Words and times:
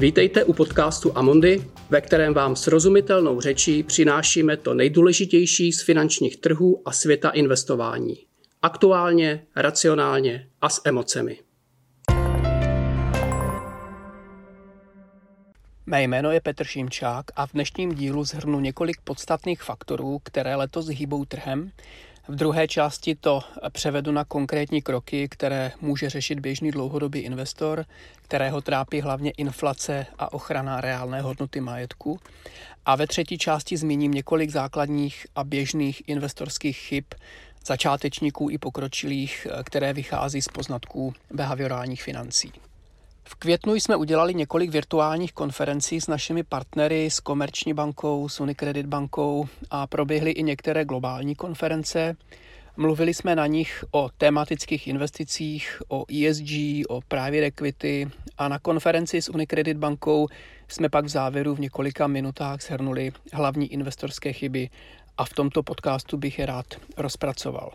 Vítejte 0.00 0.44
u 0.44 0.52
podcastu 0.52 1.18
Amondy, 1.18 1.64
ve 1.90 2.00
kterém 2.00 2.34
vám 2.34 2.56
srozumitelnou 2.56 3.40
řečí 3.40 3.82
přinášíme 3.82 4.56
to 4.56 4.74
nejdůležitější 4.74 5.72
z 5.72 5.82
finančních 5.82 6.36
trhů 6.36 6.82
a 6.84 6.92
světa 6.92 7.30
investování. 7.30 8.16
Aktuálně, 8.62 9.46
racionálně 9.56 10.48
a 10.60 10.68
s 10.68 10.80
emocemi. 10.84 11.38
Mé 15.86 16.02
jméno 16.02 16.30
je 16.30 16.40
Petr 16.40 16.64
Šimčák 16.64 17.24
a 17.36 17.46
v 17.46 17.52
dnešním 17.52 17.94
dílu 17.94 18.24
zhrnu 18.24 18.60
několik 18.60 18.96
podstatných 19.04 19.62
faktorů, 19.62 20.18
které 20.22 20.56
letos 20.56 20.86
hýbou 20.86 21.24
trhem. 21.24 21.70
V 22.30 22.36
druhé 22.36 22.68
části 22.68 23.14
to 23.14 23.40
převedu 23.72 24.12
na 24.12 24.24
konkrétní 24.24 24.82
kroky, 24.82 25.28
které 25.28 25.72
může 25.80 26.10
řešit 26.10 26.40
běžný 26.40 26.70
dlouhodobý 26.70 27.20
investor, 27.20 27.84
kterého 28.22 28.60
trápí 28.60 29.00
hlavně 29.00 29.30
inflace 29.30 30.06
a 30.18 30.32
ochrana 30.32 30.80
reálné 30.80 31.20
hodnoty 31.20 31.60
majetku. 31.60 32.20
A 32.86 32.96
ve 32.96 33.06
třetí 33.06 33.38
části 33.38 33.76
zmíním 33.76 34.12
několik 34.12 34.50
základních 34.50 35.26
a 35.36 35.44
běžných 35.44 36.08
investorských 36.08 36.76
chyb 36.76 37.04
začátečníků 37.66 38.50
i 38.50 38.58
pokročilých, 38.58 39.46
které 39.64 39.92
vychází 39.92 40.42
z 40.42 40.48
poznatků 40.48 41.12
behaviorálních 41.30 42.02
financí. 42.02 42.52
V 43.30 43.34
květnu 43.34 43.74
jsme 43.74 43.96
udělali 43.96 44.34
několik 44.34 44.70
virtuálních 44.70 45.32
konferencí 45.32 46.00
s 46.00 46.06
našimi 46.06 46.42
partnery, 46.42 47.10
s 47.10 47.20
Komerční 47.20 47.74
bankou, 47.74 48.28
s 48.28 48.40
Unicredit 48.40 48.86
bankou 48.86 49.48
a 49.70 49.86
proběhly 49.86 50.30
i 50.30 50.42
některé 50.42 50.84
globální 50.84 51.34
konference. 51.34 52.16
Mluvili 52.76 53.14
jsme 53.14 53.36
na 53.36 53.46
nich 53.46 53.84
o 53.90 54.10
tematických 54.18 54.88
investicích, 54.88 55.82
o 55.88 56.04
ESG, 56.12 56.50
o 56.88 57.00
private 57.08 57.46
equity 57.46 58.10
a 58.38 58.48
na 58.48 58.58
konferenci 58.58 59.22
s 59.22 59.28
Unicredit 59.28 59.76
bankou 59.76 60.28
jsme 60.68 60.88
pak 60.88 61.04
v 61.04 61.08
závěru 61.08 61.54
v 61.54 61.60
několika 61.60 62.06
minutách 62.06 62.60
shrnuli 62.60 63.12
hlavní 63.32 63.72
investorské 63.72 64.32
chyby 64.32 64.70
a 65.18 65.24
v 65.24 65.34
tomto 65.34 65.62
podcastu 65.62 66.16
bych 66.16 66.38
je 66.38 66.46
rád 66.46 66.66
rozpracoval. 66.96 67.72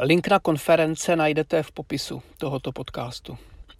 Link 0.00 0.28
na 0.28 0.38
konference 0.38 1.16
najdete 1.16 1.62
v 1.62 1.72
popisu 1.72 2.22
tohoto 2.38 2.72
podcastu. 2.72 3.38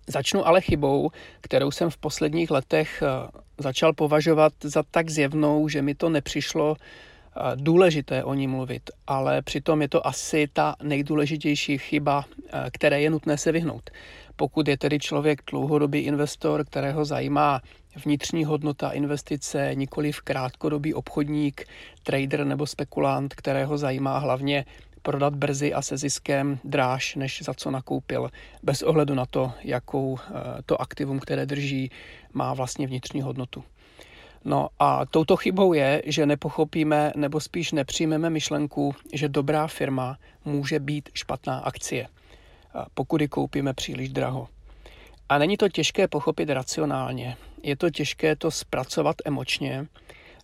Začnu 0.08 0.46
ale 0.46 0.60
chybou, 0.60 1.10
kterou 1.40 1.70
jsem 1.70 1.90
v 1.90 1.96
posledních 1.96 2.50
letech 2.50 3.02
eh, 3.02 3.28
začal 3.58 3.92
považovat 3.92 4.52
za 4.62 4.82
tak 4.90 5.10
zjevnou, 5.10 5.68
že 5.68 5.82
mi 5.82 5.94
to 5.94 6.08
nepřišlo 6.08 6.76
eh, 6.76 7.40
důležité 7.56 8.24
o 8.24 8.34
ní 8.34 8.46
mluvit, 8.46 8.90
ale 9.06 9.42
přitom 9.42 9.82
je 9.82 9.88
to 9.88 10.06
asi 10.06 10.48
ta 10.52 10.76
nejdůležitější 10.82 11.78
chyba, 11.78 12.24
eh, 12.46 12.70
které 12.72 13.00
je 13.00 13.10
nutné 13.10 13.38
se 13.38 13.52
vyhnout. 13.52 13.90
Pokud 14.36 14.68
je 14.68 14.76
tedy 14.78 14.98
člověk 14.98 15.42
dlouhodobý 15.50 15.98
investor, 15.98 16.64
kterého 16.64 17.04
zajímá 17.04 17.60
vnitřní 18.04 18.44
hodnota 18.44 18.90
investice, 18.90 19.70
nikoli 19.74 20.12
v 20.12 20.20
krátkodobý 20.20 20.94
obchodník, 20.94 21.64
trader 22.02 22.44
nebo 22.44 22.66
spekulant, 22.66 23.34
kterého 23.34 23.78
zajímá 23.78 24.18
hlavně 24.18 24.64
prodat 25.02 25.34
brzy 25.34 25.74
a 25.74 25.82
se 25.82 25.96
ziskem 25.96 26.58
dráž, 26.64 27.14
než 27.14 27.42
za 27.42 27.54
co 27.54 27.70
nakoupil, 27.70 28.30
bez 28.62 28.82
ohledu 28.82 29.14
na 29.14 29.26
to, 29.26 29.52
jakou 29.62 30.18
eh, 30.18 30.32
to 30.66 30.80
aktivum, 30.80 31.18
které 31.18 31.46
drží, 31.46 31.90
má 32.32 32.54
vlastně 32.54 32.86
vnitřní 32.86 33.22
hodnotu. 33.22 33.64
No 34.44 34.68
a 34.78 35.06
touto 35.06 35.36
chybou 35.36 35.72
je, 35.72 36.02
že 36.06 36.26
nepochopíme 36.26 37.12
nebo 37.16 37.40
spíš 37.40 37.72
nepřijmeme 37.72 38.30
myšlenku, 38.30 38.94
že 39.12 39.28
dobrá 39.28 39.66
firma 39.66 40.18
může 40.44 40.80
být 40.80 41.08
špatná 41.14 41.58
akcie, 41.58 42.08
eh, 42.08 42.84
pokud 42.94 43.20
ji 43.20 43.28
koupíme 43.28 43.74
příliš 43.74 44.08
draho. 44.08 44.48
A 45.28 45.38
není 45.38 45.56
to 45.56 45.68
těžké 45.68 46.08
pochopit 46.08 46.50
racionálně. 46.50 47.36
Je 47.62 47.76
to 47.76 47.90
těžké 47.90 48.36
to 48.36 48.50
zpracovat 48.50 49.16
emočně, 49.24 49.86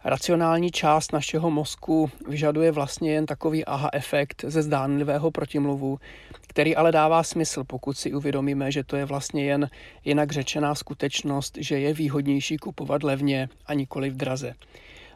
Racionální 0.06 0.70
část 0.70 1.12
našeho 1.12 1.50
mozku 1.50 2.10
vyžaduje 2.28 2.72
vlastně 2.72 3.12
jen 3.12 3.26
takový 3.26 3.64
aha 3.64 3.90
efekt 3.92 4.44
ze 4.48 4.62
zdánlivého 4.62 5.30
protimluvu, 5.30 5.98
který 6.48 6.76
ale 6.76 6.92
dává 6.92 7.22
smysl, 7.22 7.64
pokud 7.64 7.98
si 7.98 8.14
uvědomíme, 8.14 8.72
že 8.72 8.84
to 8.84 8.96
je 8.96 9.04
vlastně 9.04 9.44
jen 9.44 9.70
jinak 10.04 10.32
řečená 10.32 10.74
skutečnost, 10.74 11.58
že 11.60 11.78
je 11.78 11.94
výhodnější 11.94 12.56
kupovat 12.56 13.02
levně 13.02 13.48
a 13.66 13.74
nikoli 13.74 14.10
v 14.10 14.16
draze. 14.16 14.54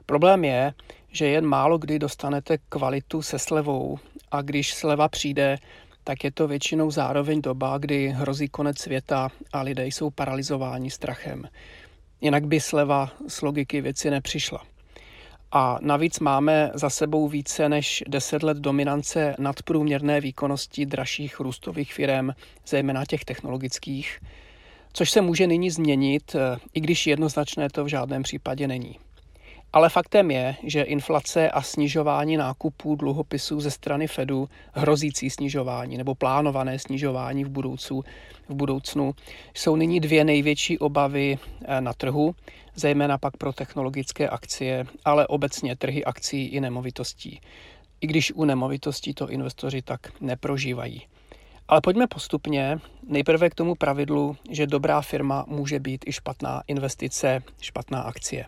Problém 0.06 0.44
je, 0.44 0.74
že 1.12 1.26
jen 1.26 1.46
málo 1.46 1.78
kdy 1.78 1.98
dostanete 1.98 2.58
kvalitu 2.68 3.22
se 3.22 3.38
slevou 3.38 3.98
a 4.30 4.42
když 4.42 4.74
sleva 4.74 5.08
přijde, 5.08 5.58
tak 6.04 6.24
je 6.24 6.30
to 6.30 6.48
většinou 6.48 6.90
zároveň 6.90 7.42
doba, 7.42 7.78
kdy 7.78 8.08
hrozí 8.08 8.48
konec 8.48 8.78
světa 8.78 9.28
a 9.52 9.62
lidé 9.62 9.86
jsou 9.86 10.10
paralizováni 10.10 10.90
strachem. 10.90 11.44
Jinak 12.20 12.46
by 12.46 12.60
sleva 12.60 13.10
z 13.28 13.42
logiky 13.42 13.80
věci 13.80 14.10
nepřišla. 14.10 14.77
A 15.52 15.78
navíc 15.82 16.20
máme 16.20 16.70
za 16.74 16.90
sebou 16.90 17.28
více 17.28 17.68
než 17.68 18.04
10 18.08 18.42
let 18.42 18.56
dominance 18.56 19.34
nadprůměrné 19.38 20.20
výkonnosti 20.20 20.86
dražších 20.86 21.40
růstových 21.40 21.94
firm, 21.94 22.30
zejména 22.66 23.04
těch 23.04 23.24
technologických, 23.24 24.20
což 24.92 25.10
se 25.10 25.20
může 25.20 25.46
nyní 25.46 25.70
změnit, 25.70 26.36
i 26.74 26.80
když 26.80 27.06
jednoznačné 27.06 27.70
to 27.70 27.84
v 27.84 27.88
žádném 27.88 28.22
případě 28.22 28.68
není. 28.68 28.98
Ale 29.72 29.88
faktem 29.88 30.30
je, 30.30 30.56
že 30.62 30.82
inflace 30.82 31.50
a 31.50 31.62
snižování 31.62 32.36
nákupů 32.36 32.96
dluhopisů 32.96 33.60
ze 33.60 33.70
strany 33.70 34.06
Fedu, 34.06 34.48
hrozící 34.72 35.30
snižování 35.30 35.98
nebo 35.98 36.14
plánované 36.14 36.78
snižování 36.78 37.44
v, 37.44 37.48
budoucnu, 37.48 38.02
v 38.48 38.54
budoucnu, 38.54 39.14
jsou 39.54 39.76
nyní 39.76 40.00
dvě 40.00 40.24
největší 40.24 40.78
obavy 40.78 41.38
eh, 41.64 41.80
na 41.80 41.92
trhu, 41.92 42.34
zejména 42.74 43.18
pak 43.18 43.36
pro 43.36 43.52
technologické 43.52 44.28
akcie, 44.28 44.86
ale 45.04 45.26
obecně 45.26 45.76
trhy 45.76 46.04
akcí 46.04 46.46
i 46.46 46.60
nemovitostí. 46.60 47.40
I 48.00 48.06
když 48.06 48.32
u 48.32 48.44
nemovitostí 48.44 49.14
to 49.14 49.28
investoři 49.28 49.82
tak 49.82 50.00
neprožívají. 50.20 51.02
Ale 51.68 51.80
pojďme 51.80 52.06
postupně. 52.06 52.78
Nejprve 53.06 53.50
k 53.50 53.54
tomu 53.54 53.74
pravidlu, 53.74 54.36
že 54.50 54.66
dobrá 54.66 55.00
firma 55.00 55.44
může 55.48 55.80
být 55.80 56.04
i 56.06 56.12
špatná 56.12 56.62
investice, 56.66 57.42
špatná 57.60 58.00
akcie. 58.00 58.46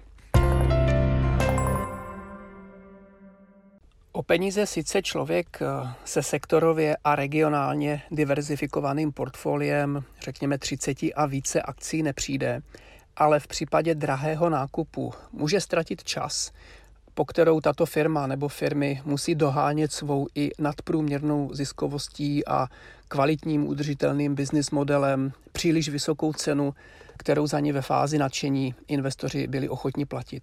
O 4.12 4.22
peníze 4.22 4.66
sice 4.66 5.02
člověk 5.02 5.62
eh, 5.62 5.92
se 6.04 6.22
sektorově 6.22 6.96
a 7.04 7.16
regionálně 7.16 8.02
diverzifikovaným 8.10 9.12
portfoliem, 9.12 10.04
řekněme 10.20 10.58
30 10.58 10.98
a 11.16 11.26
více 11.26 11.62
akcí 11.62 12.02
nepřijde, 12.02 12.62
ale 13.16 13.40
v 13.40 13.46
případě 13.46 13.94
drahého 13.94 14.50
nákupu 14.50 15.12
může 15.32 15.60
ztratit 15.60 16.04
čas, 16.04 16.52
po 17.14 17.24
kterou 17.24 17.60
tato 17.60 17.86
firma 17.86 18.26
nebo 18.26 18.48
firmy 18.48 19.02
musí 19.04 19.34
dohánět 19.34 19.92
svou 19.92 20.26
i 20.34 20.50
nadprůměrnou 20.58 21.50
ziskovostí 21.52 22.46
a 22.46 22.68
kvalitním 23.08 23.66
udržitelným 23.66 24.34
business 24.34 24.70
modelem 24.70 25.32
příliš 25.52 25.88
vysokou 25.88 26.32
cenu, 26.32 26.74
kterou 27.16 27.46
za 27.46 27.60
ně 27.60 27.72
ve 27.72 27.82
fázi 27.82 28.18
nadšení 28.18 28.74
investoři 28.88 29.46
byli 29.46 29.68
ochotni 29.68 30.06
platit. 30.06 30.42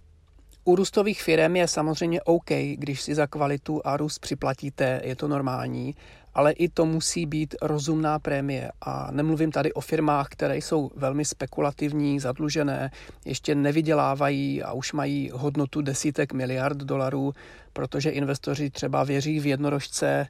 U 0.68 0.76
růstových 0.76 1.22
firm 1.22 1.56
je 1.56 1.68
samozřejmě 1.68 2.22
OK, 2.22 2.50
když 2.74 3.02
si 3.02 3.14
za 3.14 3.26
kvalitu 3.26 3.80
a 3.84 3.96
růst 3.96 4.18
připlatíte, 4.18 5.00
je 5.04 5.16
to 5.16 5.28
normální, 5.28 5.94
ale 6.34 6.52
i 6.52 6.68
to 6.68 6.86
musí 6.86 7.26
být 7.26 7.54
rozumná 7.62 8.18
prémie. 8.18 8.72
A 8.80 9.08
nemluvím 9.10 9.52
tady 9.52 9.72
o 9.72 9.80
firmách, 9.80 10.28
které 10.28 10.56
jsou 10.56 10.90
velmi 10.96 11.24
spekulativní, 11.24 12.20
zadlužené, 12.20 12.90
ještě 13.24 13.54
nevydělávají 13.54 14.62
a 14.62 14.72
už 14.72 14.92
mají 14.92 15.30
hodnotu 15.34 15.82
desítek 15.82 16.32
miliard 16.32 16.78
dolarů, 16.78 17.32
protože 17.72 18.10
investoři 18.10 18.70
třeba 18.70 19.04
věří 19.04 19.40
v 19.40 19.46
jednorožce, 19.46 20.26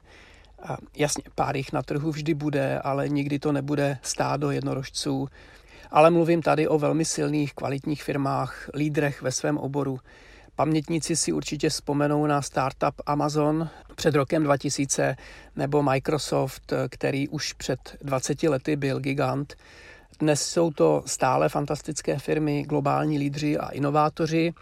a 0.63 0.77
jasně, 0.97 1.23
pár 1.35 1.57
jich 1.57 1.73
na 1.73 1.81
trhu 1.81 2.11
vždy 2.11 2.33
bude, 2.33 2.79
ale 2.79 3.09
nikdy 3.09 3.39
to 3.39 3.51
nebude 3.51 3.97
stádo 4.01 4.51
jednorožců. 4.51 5.27
Ale 5.91 6.09
mluvím 6.09 6.41
tady 6.41 6.67
o 6.67 6.79
velmi 6.79 7.05
silných, 7.05 7.53
kvalitních 7.53 8.03
firmách, 8.03 8.69
lídrech 8.73 9.21
ve 9.21 9.31
svém 9.31 9.57
oboru. 9.57 9.99
Pamětníci 10.59 11.15
si 11.15 11.31
určitě 11.31 11.69
vzpomenou 11.69 12.25
na 12.25 12.41
startup 12.41 13.01
Amazon 13.05 13.69
před 13.95 14.15
rokem 14.15 14.43
2000 14.43 15.15
nebo 15.55 15.83
Microsoft, 15.83 16.73
který 16.89 17.27
už 17.27 17.53
před 17.53 17.97
20 18.01 18.43
lety 18.43 18.75
byl 18.75 18.99
gigant. 18.99 19.55
Dnes 20.19 20.41
jsou 20.41 20.71
to 20.71 21.03
stále 21.05 21.49
fantastické 21.49 22.19
firmy, 22.19 22.63
globální 22.63 23.17
lídři 23.17 23.57
a 23.57 23.69
inovátoři. 23.69 24.53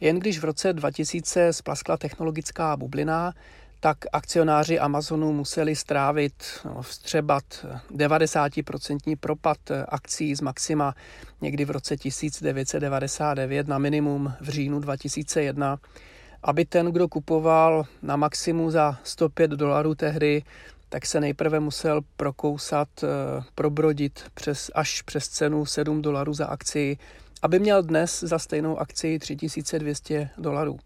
Jen 0.00 0.18
když 0.18 0.38
v 0.38 0.44
roce 0.44 0.72
2000 0.72 1.52
splaskla 1.52 1.96
technologická 1.96 2.76
bublina, 2.76 3.32
tak 3.80 3.98
akcionáři 4.12 4.78
Amazonu 4.78 5.32
museli 5.32 5.76
strávit, 5.76 6.44
no, 6.64 6.82
vstřebat 6.82 7.66
90% 7.90 9.16
propad 9.20 9.58
akcí 9.88 10.34
z 10.34 10.40
maxima 10.40 10.94
někdy 11.40 11.64
v 11.64 11.70
roce 11.70 11.96
1999 11.96 13.68
na 13.68 13.78
minimum 13.78 14.32
v 14.40 14.48
říjnu 14.48 14.80
2001, 14.80 15.78
aby 16.42 16.64
ten, 16.64 16.86
kdo 16.86 17.08
kupoval 17.08 17.84
na 18.02 18.16
maximu 18.16 18.70
za 18.70 18.98
105 19.04 19.50
dolarů 19.50 19.94
tehdy, 19.94 20.42
tak 20.88 21.06
se 21.06 21.20
nejprve 21.20 21.60
musel 21.60 22.00
prokousat, 22.16 22.88
eh, 23.04 23.06
probrodit 23.54 24.24
přes, 24.34 24.70
až 24.74 25.02
přes 25.02 25.28
cenu 25.28 25.66
7 25.66 26.02
dolarů 26.02 26.34
za 26.34 26.46
akci, 26.46 26.98
aby 27.42 27.58
měl 27.58 27.82
dnes 27.82 28.20
za 28.20 28.38
stejnou 28.38 28.78
akci 28.78 29.18
3200 29.18 30.30
dolarů. 30.38 30.78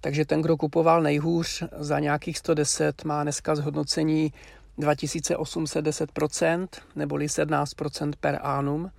Takže 0.00 0.24
ten, 0.24 0.42
kdo 0.42 0.56
kupoval 0.56 1.02
nejhůř 1.02 1.64
za 1.78 1.98
nějakých 1.98 2.38
110, 2.38 3.04
má 3.04 3.22
dneska 3.22 3.54
zhodnocení 3.54 4.32
2810%, 4.78 6.68
neboli 6.96 7.26
17% 7.26 8.12
per 8.20 8.38
annum. 8.42 8.90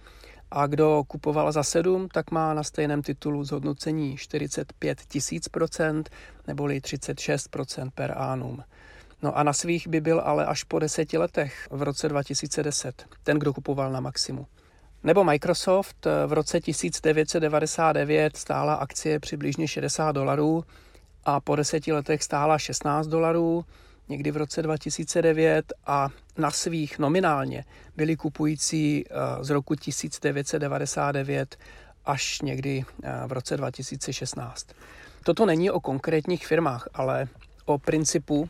A 0.51 0.67
kdo 0.67 1.03
kupoval 1.07 1.51
za 1.51 1.63
7, 1.63 2.07
tak 2.07 2.31
má 2.31 2.53
na 2.53 2.63
stejném 2.63 3.01
titulu 3.01 3.43
zhodnocení 3.43 4.17
45 4.17 4.99
000%, 4.99 6.03
neboli 6.47 6.79
36% 6.79 7.89
per 7.95 8.13
annum. 8.17 8.63
No 9.21 9.37
a 9.37 9.43
na 9.43 9.53
svých 9.53 9.87
by 9.87 10.01
byl 10.01 10.21
ale 10.25 10.45
až 10.45 10.63
po 10.63 10.79
deseti 10.79 11.17
letech 11.17 11.67
v 11.71 11.81
roce 11.81 12.09
2010, 12.09 13.05
ten, 13.23 13.39
kdo 13.39 13.53
kupoval 13.53 13.91
na 13.91 13.99
maximu. 13.99 14.47
Nebo 15.03 15.23
Microsoft 15.23 16.07
v 16.27 16.33
roce 16.33 16.59
1999 16.59 18.37
stála 18.37 18.73
akcie 18.73 19.19
přibližně 19.19 19.67
60 19.67 20.11
dolarů 20.11 20.63
a 21.35 21.39
po 21.39 21.55
deseti 21.55 21.91
letech 21.91 22.23
stála 22.23 22.57
16 22.57 23.07
dolarů, 23.07 23.65
někdy 24.09 24.31
v 24.31 24.37
roce 24.37 24.61
2009 24.61 25.73
a 25.85 26.09
na 26.37 26.51
svých 26.51 26.99
nominálně 26.99 27.65
byli 27.95 28.15
kupující 28.15 29.05
eh, 29.05 29.13
z 29.43 29.49
roku 29.49 29.75
1999 29.75 31.57
až 32.05 32.41
někdy 32.41 32.85
eh, 33.03 33.27
v 33.27 33.31
roce 33.31 33.57
2016. 33.57 34.67
Toto 35.23 35.45
není 35.45 35.71
o 35.71 35.79
konkrétních 35.79 36.47
firmách, 36.47 36.87
ale 36.93 37.27
o 37.65 37.77
principu, 37.77 38.49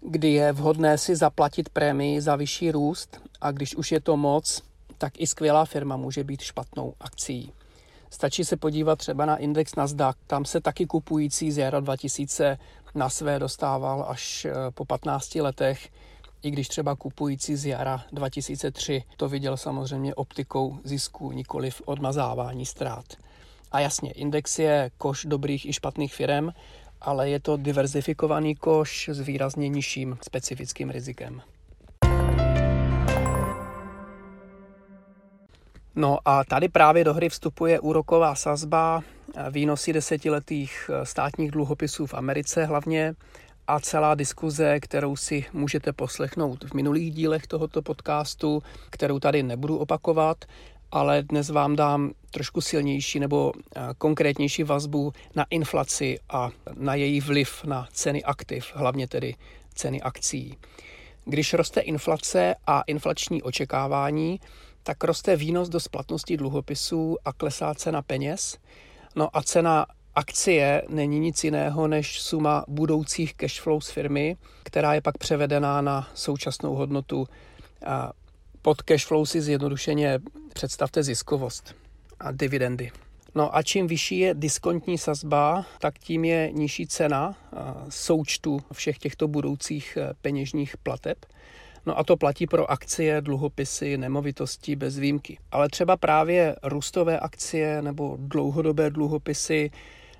kdy 0.00 0.32
je 0.32 0.52
vhodné 0.52 0.98
si 0.98 1.16
zaplatit 1.16 1.68
prémii 1.68 2.20
za 2.20 2.36
vyšší 2.36 2.70
růst 2.70 3.20
a 3.40 3.50
když 3.50 3.76
už 3.76 3.92
je 3.92 4.00
to 4.00 4.16
moc, 4.16 4.62
tak 4.98 5.12
i 5.20 5.26
skvělá 5.26 5.64
firma 5.64 5.96
může 5.96 6.24
být 6.24 6.40
špatnou 6.40 6.94
akcí. 7.00 7.52
Stačí 8.14 8.44
se 8.44 8.56
podívat 8.56 8.98
třeba 8.98 9.26
na 9.26 9.36
index 9.36 9.74
Nasdaq, 9.74 10.16
tam 10.26 10.44
se 10.44 10.60
taky 10.60 10.86
kupující 10.86 11.52
z 11.52 11.58
jara 11.58 11.80
2000 11.80 12.58
na 12.94 13.08
své 13.10 13.38
dostával 13.38 14.06
až 14.08 14.44
eh, 14.44 14.52
po 14.74 14.84
15 14.84 15.34
letech, 15.34 15.88
i 16.42 16.50
když 16.50 16.68
třeba 16.68 16.96
kupující 16.96 17.56
z 17.56 17.66
jara 17.66 18.04
2003 18.12 19.02
to 19.16 19.28
viděl 19.28 19.56
samozřejmě 19.56 20.14
optikou 20.14 20.78
zisku, 20.84 21.32
nikoli 21.32 21.70
v 21.70 21.82
odmazávání 21.84 22.66
ztrát. 22.66 23.04
A 23.72 23.80
jasně, 23.80 24.12
index 24.12 24.58
je 24.58 24.90
koš 24.98 25.24
dobrých 25.24 25.66
i 25.66 25.72
špatných 25.72 26.14
firm, 26.14 26.48
ale 27.00 27.30
je 27.30 27.40
to 27.40 27.56
diverzifikovaný 27.56 28.54
koš 28.54 29.08
s 29.08 29.20
výrazně 29.20 29.68
nižším 29.68 30.18
specifickým 30.22 30.90
rizikem. 30.90 31.42
No 35.96 36.18
a 36.24 36.44
tady 36.44 36.68
právě 36.68 37.04
do 37.04 37.14
hry 37.14 37.28
vstupuje 37.28 37.80
úroková 37.80 38.34
sazba, 38.34 39.02
výnosy 39.50 39.92
desetiletých 39.92 40.90
státních 41.02 41.50
dluhopisů 41.50 42.06
v 42.06 42.14
Americe 42.14 42.64
hlavně 42.64 43.14
a 43.66 43.80
celá 43.80 44.14
diskuze, 44.14 44.80
kterou 44.80 45.16
si 45.16 45.44
můžete 45.52 45.92
poslechnout 45.92 46.64
v 46.64 46.74
minulých 46.74 47.14
dílech 47.14 47.46
tohoto 47.46 47.82
podcastu, 47.82 48.62
kterou 48.90 49.18
tady 49.18 49.42
nebudu 49.42 49.76
opakovat, 49.76 50.44
ale 50.92 51.22
dnes 51.22 51.50
vám 51.50 51.76
dám 51.76 52.12
trošku 52.30 52.60
silnější 52.60 53.20
nebo 53.20 53.52
konkrétnější 53.98 54.62
vazbu 54.62 55.12
na 55.34 55.46
inflaci 55.50 56.18
a 56.30 56.50
na 56.74 56.94
její 56.94 57.20
vliv 57.20 57.64
na 57.64 57.88
ceny 57.92 58.24
aktiv, 58.24 58.72
hlavně 58.74 59.08
tedy 59.08 59.34
ceny 59.74 60.02
akcí. 60.02 60.58
Když 61.24 61.54
roste 61.54 61.80
inflace 61.80 62.54
a 62.66 62.82
inflační 62.86 63.42
očekávání, 63.42 64.40
tak 64.84 65.04
roste 65.04 65.36
výnos 65.36 65.68
do 65.68 65.80
splatnosti 65.80 66.36
dluhopisů 66.36 67.16
a 67.24 67.32
klesá 67.32 67.74
cena 67.74 68.02
peněz. 68.02 68.58
No 69.16 69.36
a 69.36 69.42
cena 69.42 69.86
akcie 70.14 70.82
není 70.88 71.18
nic 71.18 71.44
jiného 71.44 71.88
než 71.88 72.20
suma 72.20 72.64
budoucích 72.68 73.34
cash 73.34 73.60
flow 73.60 73.80
z 73.80 73.90
firmy, 73.90 74.36
která 74.62 74.94
je 74.94 75.00
pak 75.00 75.18
převedená 75.18 75.80
na 75.80 76.08
současnou 76.14 76.74
hodnotu. 76.74 77.28
A 77.86 78.12
pod 78.62 78.82
cash 78.82 79.06
flow 79.06 79.26
si 79.26 79.40
zjednodušeně 79.40 80.18
představte 80.54 81.02
ziskovost 81.02 81.74
a 82.20 82.32
dividendy. 82.32 82.90
No 83.34 83.56
a 83.56 83.62
čím 83.62 83.86
vyšší 83.86 84.18
je 84.18 84.34
diskontní 84.34 84.98
sazba, 84.98 85.66
tak 85.78 85.98
tím 85.98 86.24
je 86.24 86.52
nižší 86.52 86.86
cena 86.86 87.36
součtu 87.88 88.60
všech 88.72 88.98
těchto 88.98 89.28
budoucích 89.28 89.96
e, 89.96 90.14
peněžních 90.22 90.76
plateb. 90.76 91.26
No 91.86 91.98
a 91.98 92.04
to 92.04 92.16
platí 92.16 92.46
pro 92.46 92.70
akcie, 92.70 93.20
dluhopisy, 93.20 93.96
nemovitosti 93.96 94.76
bez 94.76 94.98
výjimky. 94.98 95.38
Ale 95.50 95.68
třeba 95.68 95.96
právě 95.96 96.56
růstové 96.62 97.20
akcie 97.20 97.82
nebo 97.82 98.16
dlouhodobé 98.20 98.90
dluhopisy, 98.90 99.70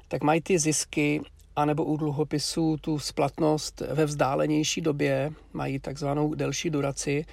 tak 0.09 0.23
mají 0.23 0.41
ty 0.41 0.59
zisky 0.59 1.21
anebo 1.57 1.85
u 1.85 1.97
dluhopisů 1.97 2.77
tu 2.81 2.99
splatnost 2.99 3.83
ve 3.91 4.05
vzdálenější 4.05 4.81
době, 4.81 5.33
mají 5.53 5.79
takzvanou 5.79 6.35
delší 6.35 6.71
duraci 6.71 7.25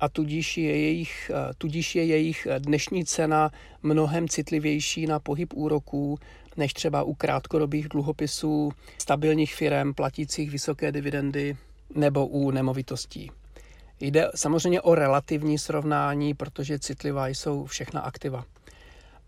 a 0.00 0.08
tudíž 0.08 0.58
je, 0.58 0.80
jejich, 0.80 1.30
tudíž 1.58 1.94
je 1.94 2.04
jejich 2.04 2.48
dnešní 2.58 3.04
cena 3.04 3.50
mnohem 3.82 4.28
citlivější 4.28 5.06
na 5.06 5.20
pohyb 5.20 5.52
úroků, 5.54 6.18
než 6.56 6.72
třeba 6.72 7.02
u 7.02 7.14
krátkodobých 7.14 7.88
dluhopisů, 7.88 8.72
stabilních 8.98 9.54
firm 9.54 9.94
platících 9.94 10.50
vysoké 10.50 10.92
dividendy 10.92 11.56
nebo 11.94 12.26
u 12.26 12.50
nemovitostí. 12.50 13.30
Jde 14.00 14.30
samozřejmě 14.34 14.80
o 14.80 14.94
relativní 14.94 15.58
srovnání, 15.58 16.34
protože 16.34 16.78
citlivá 16.78 17.28
jsou 17.28 17.64
všechna 17.64 18.00
aktiva. 18.00 18.44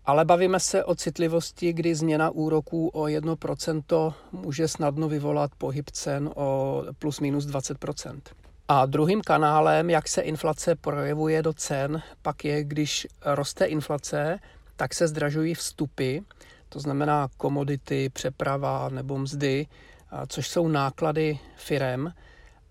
Ale 0.05 0.25
bavíme 0.25 0.59
se 0.59 0.83
o 0.83 0.95
citlivosti, 0.95 1.73
kdy 1.73 1.95
změna 1.95 2.29
úroků 2.29 2.87
o 2.87 3.03
1% 3.03 4.13
může 4.31 4.67
snadno 4.67 5.09
vyvolat 5.09 5.51
pohyb 5.57 5.89
cen 5.89 6.29
o 6.35 6.83
plus 6.99 7.19
minus 7.19 7.45
20%. 7.45 8.21
A 8.67 8.85
druhým 8.85 9.21
kanálem, 9.21 9.89
jak 9.89 10.07
se 10.07 10.21
inflace 10.21 10.75
projevuje 10.75 11.41
do 11.41 11.53
cen, 11.53 12.01
pak 12.21 12.45
je, 12.45 12.63
když 12.63 13.07
roste 13.25 13.65
inflace, 13.65 14.39
tak 14.75 14.93
se 14.93 15.07
zdražují 15.07 15.53
vstupy, 15.53 16.17
to 16.69 16.79
znamená 16.79 17.29
komodity, 17.37 18.09
přeprava 18.09 18.89
nebo 18.89 19.17
mzdy, 19.17 19.67
což 20.27 20.47
jsou 20.47 20.67
náklady 20.67 21.39
firem, 21.55 22.13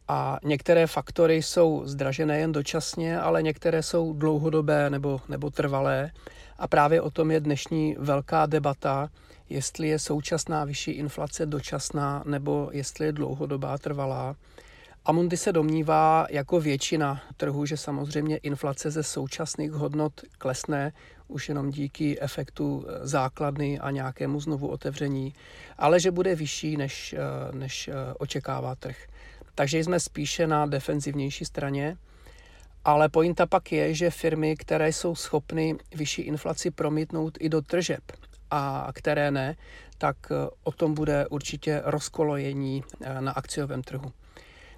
a 0.09 0.39
některé 0.45 0.87
faktory 0.87 1.43
jsou 1.43 1.83
zdražené 1.85 2.39
jen 2.39 2.53
dočasně, 2.53 3.21
ale 3.21 3.43
některé 3.43 3.83
jsou 3.83 4.13
dlouhodobé 4.13 4.91
nebo, 4.91 5.21
nebo 5.29 5.51
trvalé. 5.51 6.11
A 6.59 6.69
právě 6.69 7.01
o 7.01 7.11
tom 7.11 7.31
je 7.31 7.41
dnešní 7.41 7.97
velká 7.99 8.47
debata, 8.47 9.09
jestli 9.49 9.89
je 9.89 9.99
současná 9.99 10.65
vyšší 10.65 10.91
inflace 10.91 11.47
dočasná 11.47 12.23
nebo 12.27 12.69
jestli 12.73 13.07
je 13.07 13.13
dlouhodobá 13.13 13.79
trvalá. 13.79 14.37
Amundi 15.05 15.37
se 15.37 15.53
domnívá 15.53 16.27
jako 16.31 16.61
většina 16.61 17.21
trhu, 17.37 17.67
že 17.67 17.77
samozřejmě 17.77 18.37
inflace 18.37 18.91
ze 18.91 19.03
současných 19.03 19.73
hodnot 19.73 20.13
klesne 20.39 20.93
už 21.29 21.49
jenom 21.49 21.71
díky 21.71 22.21
efektu 22.21 22.87
základny 23.03 23.79
a 23.79 23.91
nějakému 23.91 24.41
znovu 24.41 24.69
otevření, 24.69 25.35
ale 25.79 26.01
že 26.01 26.11
bude 26.11 26.35
vyšší, 26.35 26.77
než, 26.77 27.15
než 27.53 27.91
očekává 28.19 28.75
trh 28.75 28.97
takže 29.59 29.79
jsme 29.79 30.01
spíše 30.01 30.47
na 30.47 30.67
defenzivnější 30.67 31.45
straně. 31.45 31.97
Ale 32.85 33.09
pointa 33.09 33.47
pak 33.47 33.73
je, 33.73 33.95
že 33.95 34.11
firmy, 34.11 34.57
které 34.57 34.93
jsou 34.93 35.15
schopny 35.15 35.77
vyšší 35.95 36.23
inflaci 36.23 36.71
promítnout 36.71 37.39
i 37.41 37.49
do 37.49 37.63
tržeb 37.63 38.01
a 38.51 38.89
které 38.95 39.31
ne, 39.31 39.57
tak 39.99 40.17
eh, 40.31 40.35
o 40.65 40.73
tom 40.73 40.95
bude 40.95 41.27
určitě 41.27 41.83
rozkolojení 41.85 42.85
eh, 43.01 43.21
na 43.21 43.33
akciovém 43.33 43.83
trhu. 43.83 44.13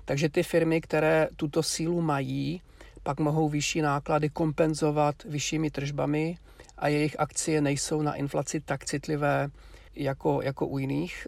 Takže 0.05 0.29
ty 0.29 0.43
firmy, 0.43 0.81
které 0.81 1.29
tuto 1.37 1.63
sílu 1.63 2.01
mají, 2.01 2.63
pak 3.03 3.21
mohou 3.21 3.49
vyšší 3.49 3.81
náklady 3.81 4.29
kompenzovat 4.29 5.25
vyššími 5.25 5.71
tržbami 5.71 6.39
a 6.79 6.89
jejich 6.89 7.21
akcie 7.21 7.61
nejsou 7.61 8.03
na 8.03 8.15
inflaci 8.15 8.61
tak 8.61 8.85
citlivé 8.85 9.49
jako, 9.97 10.43
jako 10.43 10.67
u 10.67 10.79
jiných. 10.79 11.27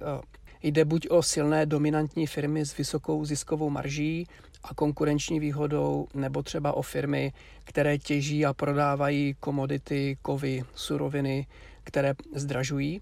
Jde 0.63 0.85
buď 0.85 1.07
o 1.11 1.23
silné 1.23 1.67
dominantní 1.67 2.27
firmy 2.27 2.65
s 2.67 2.77
vysokou 2.77 3.25
ziskovou 3.25 3.71
marží 3.71 4.27
a 4.65 4.75
konkurenční 4.75 5.41
výhodou, 5.41 6.09
nebo 6.15 6.43
třeba 6.43 6.73
o 6.73 6.83
firmy, 6.83 7.33
které 7.65 7.99
těží 7.99 8.47
a 8.47 8.53
prodávají 8.53 9.37
komodity, 9.41 10.19
kovy, 10.23 10.65
suroviny, 10.75 11.47
které 11.85 12.15
zdražují, 12.35 13.01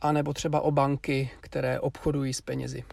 a 0.00 0.12
nebo 0.12 0.32
třeba 0.32 0.60
o 0.60 0.70
banky, 0.70 1.30
které 1.40 1.80
obchodují 1.80 2.34
s 2.34 2.40
penězi. 2.40 2.84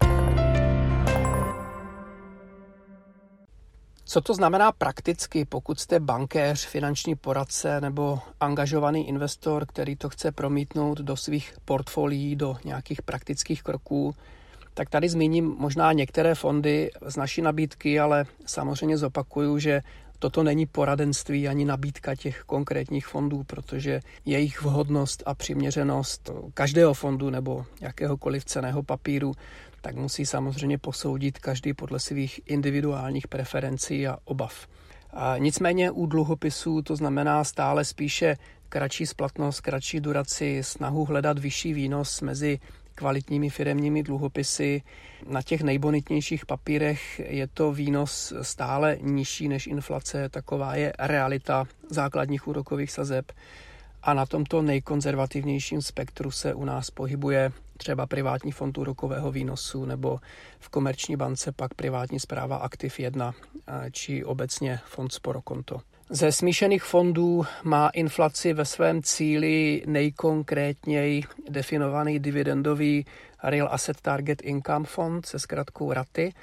Co 4.11 4.21
to 4.21 4.33
znamená 4.33 4.71
prakticky, 4.71 5.45
pokud 5.45 5.79
jste 5.79 5.99
bankéř, 5.99 6.65
finanční 6.65 7.15
poradce 7.15 7.81
nebo 7.81 8.19
angažovaný 8.39 9.07
investor, 9.07 9.65
který 9.65 9.95
to 9.95 10.09
chce 10.09 10.31
promítnout 10.31 10.97
do 10.97 11.17
svých 11.17 11.53
portfolií, 11.65 12.35
do 12.35 12.57
nějakých 12.65 13.01
praktických 13.01 13.63
kroků? 13.63 14.15
Tak 14.73 14.89
tady 14.89 15.09
zmíním 15.09 15.55
možná 15.57 15.93
některé 15.93 16.35
fondy 16.35 16.91
z 17.05 17.17
naší 17.17 17.41
nabídky, 17.41 17.99
ale 17.99 18.25
samozřejmě 18.45 18.97
zopakuju, 18.97 19.59
že 19.59 19.81
Toto 20.21 20.43
není 20.43 20.65
poradenství 20.65 21.47
ani 21.47 21.65
nabídka 21.65 22.15
těch 22.15 22.43
konkrétních 22.45 23.07
fondů, 23.07 23.43
protože 23.43 23.99
jejich 24.25 24.61
vhodnost 24.61 25.23
a 25.25 25.35
přiměřenost 25.35 26.29
každého 26.53 26.93
fondu 26.93 27.29
nebo 27.29 27.65
jakéhokoliv 27.81 28.45
ceného 28.45 28.83
papíru 28.83 29.33
tak 29.81 29.95
musí 29.95 30.25
samozřejmě 30.25 30.77
posoudit 30.77 31.39
každý 31.39 31.73
podle 31.73 31.99
svých 31.99 32.41
individuálních 32.45 33.27
preferencí 33.27 34.07
a 34.07 34.17
obav. 34.25 34.67
A 35.13 35.37
nicméně 35.37 35.91
u 35.91 36.05
dluhopisů 36.05 36.81
to 36.81 36.95
znamená 36.95 37.43
stále 37.43 37.85
spíše 37.85 38.37
kratší 38.69 39.05
splatnost, 39.05 39.61
kratší 39.61 39.99
duraci, 39.99 40.59
snahu 40.63 41.05
hledat 41.05 41.39
vyšší 41.39 41.73
výnos 41.73 42.21
mezi 42.21 42.59
kvalitními 42.95 43.49
firemními 43.49 44.03
dluhopisy. 44.03 44.81
Na 45.27 45.41
těch 45.41 45.61
nejbonitnějších 45.61 46.45
papírech 46.45 47.21
je 47.27 47.47
to 47.47 47.71
výnos 47.71 48.33
stále 48.41 48.97
nižší 49.01 49.47
než 49.47 49.67
inflace, 49.67 50.29
taková 50.29 50.75
je 50.75 50.93
realita 50.99 51.65
základních 51.89 52.47
úrokových 52.47 52.91
sazeb. 52.91 53.31
A 54.03 54.13
na 54.13 54.25
tomto 54.25 54.61
nejkonzervativnějším 54.61 55.81
spektru 55.81 56.31
se 56.31 56.53
u 56.53 56.65
nás 56.65 56.91
pohybuje 56.91 57.51
třeba 57.81 58.07
privátní 58.07 58.51
fond 58.51 58.77
úrokového 58.77 59.31
výnosu 59.31 59.85
nebo 59.85 60.19
v 60.59 60.69
komerční 60.69 61.15
bance 61.15 61.51
pak 61.51 61.73
privátní 61.73 62.19
zpráva 62.19 62.57
Aktiv 62.57 62.99
1 62.99 63.33
či 63.91 64.23
obecně 64.23 64.79
fond 64.85 65.13
Sporokonto. 65.13 65.81
Ze 66.09 66.31
smíšených 66.31 66.83
fondů 66.83 67.45
má 67.63 67.89
inflaci 67.89 68.53
ve 68.53 68.65
svém 68.65 69.03
cíli 69.03 69.83
nejkonkrétněji 69.85 71.23
definovaný 71.49 72.19
dividendový 72.19 73.05
Real 73.43 73.67
Asset 73.71 74.01
Target 74.01 74.41
Income 74.41 74.85
Fond 74.85 75.25
se 75.25 75.39
zkratkou 75.39 75.93
RATY. 75.93 76.33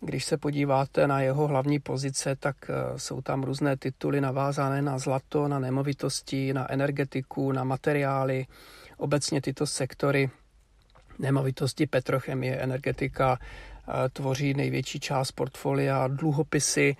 Když 0.00 0.24
se 0.24 0.36
podíváte 0.36 1.06
na 1.06 1.20
jeho 1.20 1.46
hlavní 1.46 1.78
pozice, 1.78 2.36
tak 2.36 2.56
e, 2.70 2.98
jsou 2.98 3.20
tam 3.20 3.42
různé 3.42 3.76
tituly 3.76 4.20
navázané 4.20 4.82
na 4.82 4.98
zlato, 4.98 5.48
na 5.48 5.58
nemovitosti, 5.58 6.52
na 6.52 6.72
energetiku, 6.72 7.52
na 7.52 7.64
materiály. 7.64 8.46
Obecně 8.96 9.40
tyto 9.40 9.66
sektory 9.66 10.30
nemovitosti, 11.18 11.86
petrochemie, 11.86 12.56
energetika 12.56 13.38
tvoří 14.12 14.54
největší 14.54 15.00
část 15.00 15.32
portfolia. 15.32 16.08
Dluhopisy 16.08 16.96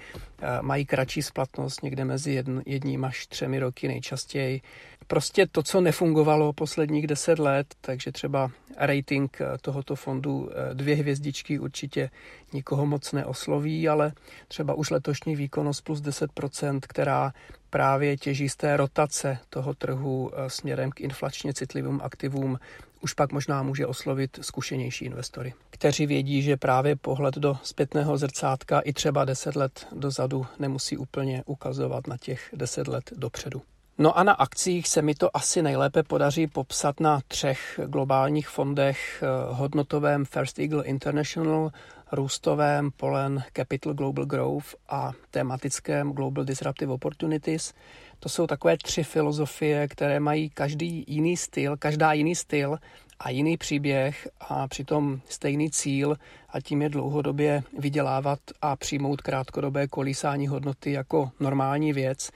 mají 0.60 0.86
kratší 0.86 1.22
splatnost, 1.22 1.82
někde 1.82 2.04
mezi 2.04 2.44
jedním 2.66 3.04
až 3.04 3.26
třemi 3.26 3.58
roky 3.58 3.88
nejčastěji. 3.88 4.60
Prostě 5.06 5.46
to, 5.46 5.62
co 5.62 5.80
nefungovalo 5.80 6.52
posledních 6.52 7.06
deset 7.06 7.38
let, 7.38 7.74
takže 7.80 8.12
třeba 8.12 8.50
rating 8.76 9.38
tohoto 9.60 9.96
fondu 9.96 10.50
dvě 10.72 10.96
hvězdičky 10.96 11.58
určitě 11.58 12.10
nikoho 12.52 12.86
moc 12.86 13.12
neosloví, 13.12 13.88
ale 13.88 14.12
třeba 14.48 14.74
už 14.74 14.90
letošní 14.90 15.36
výkonnost 15.36 15.84
plus 15.84 16.00
10%, 16.00 16.80
která 16.82 17.32
právě 17.70 18.16
těží 18.16 18.48
z 18.48 18.56
té 18.56 18.76
rotace 18.76 19.38
toho 19.50 19.74
trhu 19.74 20.30
směrem 20.48 20.90
k 20.90 21.00
inflačně 21.00 21.54
citlivým 21.54 22.00
aktivům, 22.02 22.58
už 23.04 23.14
pak 23.14 23.32
možná 23.32 23.62
může 23.62 23.86
oslovit 23.86 24.38
zkušenější 24.42 25.04
investory, 25.04 25.54
kteří 25.70 26.06
vědí, 26.06 26.42
že 26.42 26.56
právě 26.56 26.96
pohled 26.96 27.34
do 27.34 27.56
zpětného 27.62 28.18
zrcátka 28.18 28.80
i 28.80 28.92
třeba 28.92 29.24
10 29.24 29.56
let 29.56 29.86
dozadu 29.92 30.46
nemusí 30.58 30.96
úplně 30.96 31.42
ukazovat 31.46 32.06
na 32.06 32.16
těch 32.16 32.50
10 32.52 32.88
let 32.88 33.12
dopředu. 33.16 33.62
No 33.98 34.18
a 34.18 34.22
na 34.22 34.32
akcích 34.32 34.88
se 34.88 35.02
mi 35.02 35.14
to 35.14 35.36
asi 35.36 35.62
nejlépe 35.62 36.02
podaří 36.02 36.46
popsat 36.46 37.00
na 37.00 37.20
třech 37.28 37.80
globálních 37.86 38.48
fondech, 38.48 39.22
eh, 39.22 39.54
hodnotovém 39.54 40.24
First 40.24 40.58
Eagle 40.58 40.84
International, 40.84 41.70
růstovém 42.12 42.90
Polen 42.96 43.42
Capital 43.56 43.94
Global 43.94 44.24
Growth 44.24 44.74
a 44.88 45.12
tematickém 45.30 46.12
Global 46.12 46.44
Disruptive 46.44 46.92
Opportunities. 46.92 47.74
To 48.20 48.28
jsou 48.28 48.46
takové 48.46 48.76
tři 48.76 49.02
filozofie, 49.02 49.88
které 49.88 50.20
mají 50.20 50.50
každý 50.50 51.04
jiný 51.08 51.36
styl, 51.36 51.76
každá 51.76 52.12
jiný 52.12 52.34
styl 52.34 52.78
a 53.18 53.30
jiný 53.30 53.56
příběh 53.56 54.28
a 54.40 54.68
přitom 54.68 55.20
stejný 55.28 55.70
cíl 55.70 56.16
a 56.48 56.60
tím 56.60 56.82
je 56.82 56.88
dlouhodobě 56.88 57.62
vydělávat 57.78 58.38
a 58.62 58.76
přijmout 58.76 59.20
krátkodobé 59.20 59.88
kolísání 59.88 60.48
hodnoty 60.48 60.92
jako 60.92 61.30
normální 61.40 61.92
věc. 61.92 62.30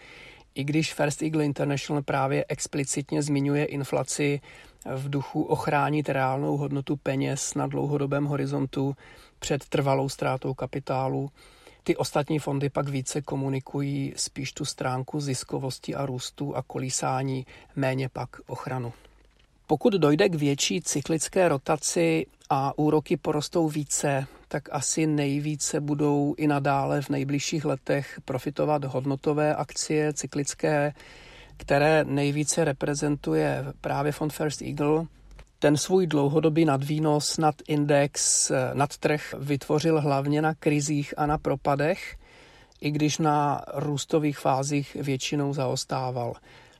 I 0.54 0.64
když 0.64 0.94
First 0.94 1.22
Eagle 1.22 1.44
International 1.44 2.02
právě 2.02 2.44
explicitně 2.48 3.22
zmiňuje 3.22 3.64
inflaci 3.64 4.40
v 4.94 5.10
duchu 5.10 5.42
ochránit 5.42 6.08
reálnou 6.08 6.56
hodnotu 6.56 6.96
peněz 6.96 7.54
na 7.54 7.66
dlouhodobém 7.66 8.24
horizontu 8.24 8.96
před 9.38 9.64
trvalou 9.68 10.08
ztrátou 10.08 10.54
kapitálu, 10.54 11.30
ty 11.84 11.96
ostatní 11.96 12.38
fondy 12.38 12.70
pak 12.70 12.88
více 12.88 13.22
komunikují 13.22 14.12
spíš 14.16 14.52
tu 14.52 14.64
stránku 14.64 15.20
ziskovosti 15.20 15.94
a 15.94 16.06
růstu 16.06 16.56
a 16.56 16.62
kolísání, 16.62 17.46
méně 17.76 18.08
pak 18.08 18.28
ochranu. 18.46 18.92
Pokud 19.66 19.92
dojde 19.92 20.28
k 20.28 20.34
větší 20.34 20.82
cyklické 20.82 21.48
rotaci 21.48 22.26
a 22.50 22.78
úroky 22.78 23.16
porostou 23.16 23.68
více, 23.68 24.26
tak 24.48 24.68
asi 24.72 25.06
nejvíce 25.06 25.80
budou 25.80 26.34
i 26.36 26.46
nadále 26.46 27.02
v 27.02 27.08
nejbližších 27.08 27.64
letech 27.64 28.20
profitovat 28.24 28.84
hodnotové 28.84 29.54
akcie 29.54 30.12
cyklické, 30.12 30.94
které 31.58 32.04
nejvíce 32.04 32.64
reprezentuje 32.64 33.64
právě 33.80 34.12
fond 34.12 34.32
First 34.32 34.62
Eagle– 34.62 35.04
ten 35.60 35.76
svůj 35.76 36.06
dlouhodobý 36.06 36.64
nadvýnos 36.64 37.38
nad 37.38 37.54
index, 37.68 38.52
nad 38.72 38.96
trh 38.96 39.34
vytvořil 39.38 40.00
hlavně 40.00 40.42
na 40.42 40.54
krizích 40.54 41.14
a 41.16 41.26
na 41.26 41.38
propadech, 41.38 42.16
i 42.80 42.90
když 42.90 43.18
na 43.18 43.64
růstových 43.74 44.38
fázích 44.38 44.94
většinou 44.94 45.54
zaostával 45.54 46.34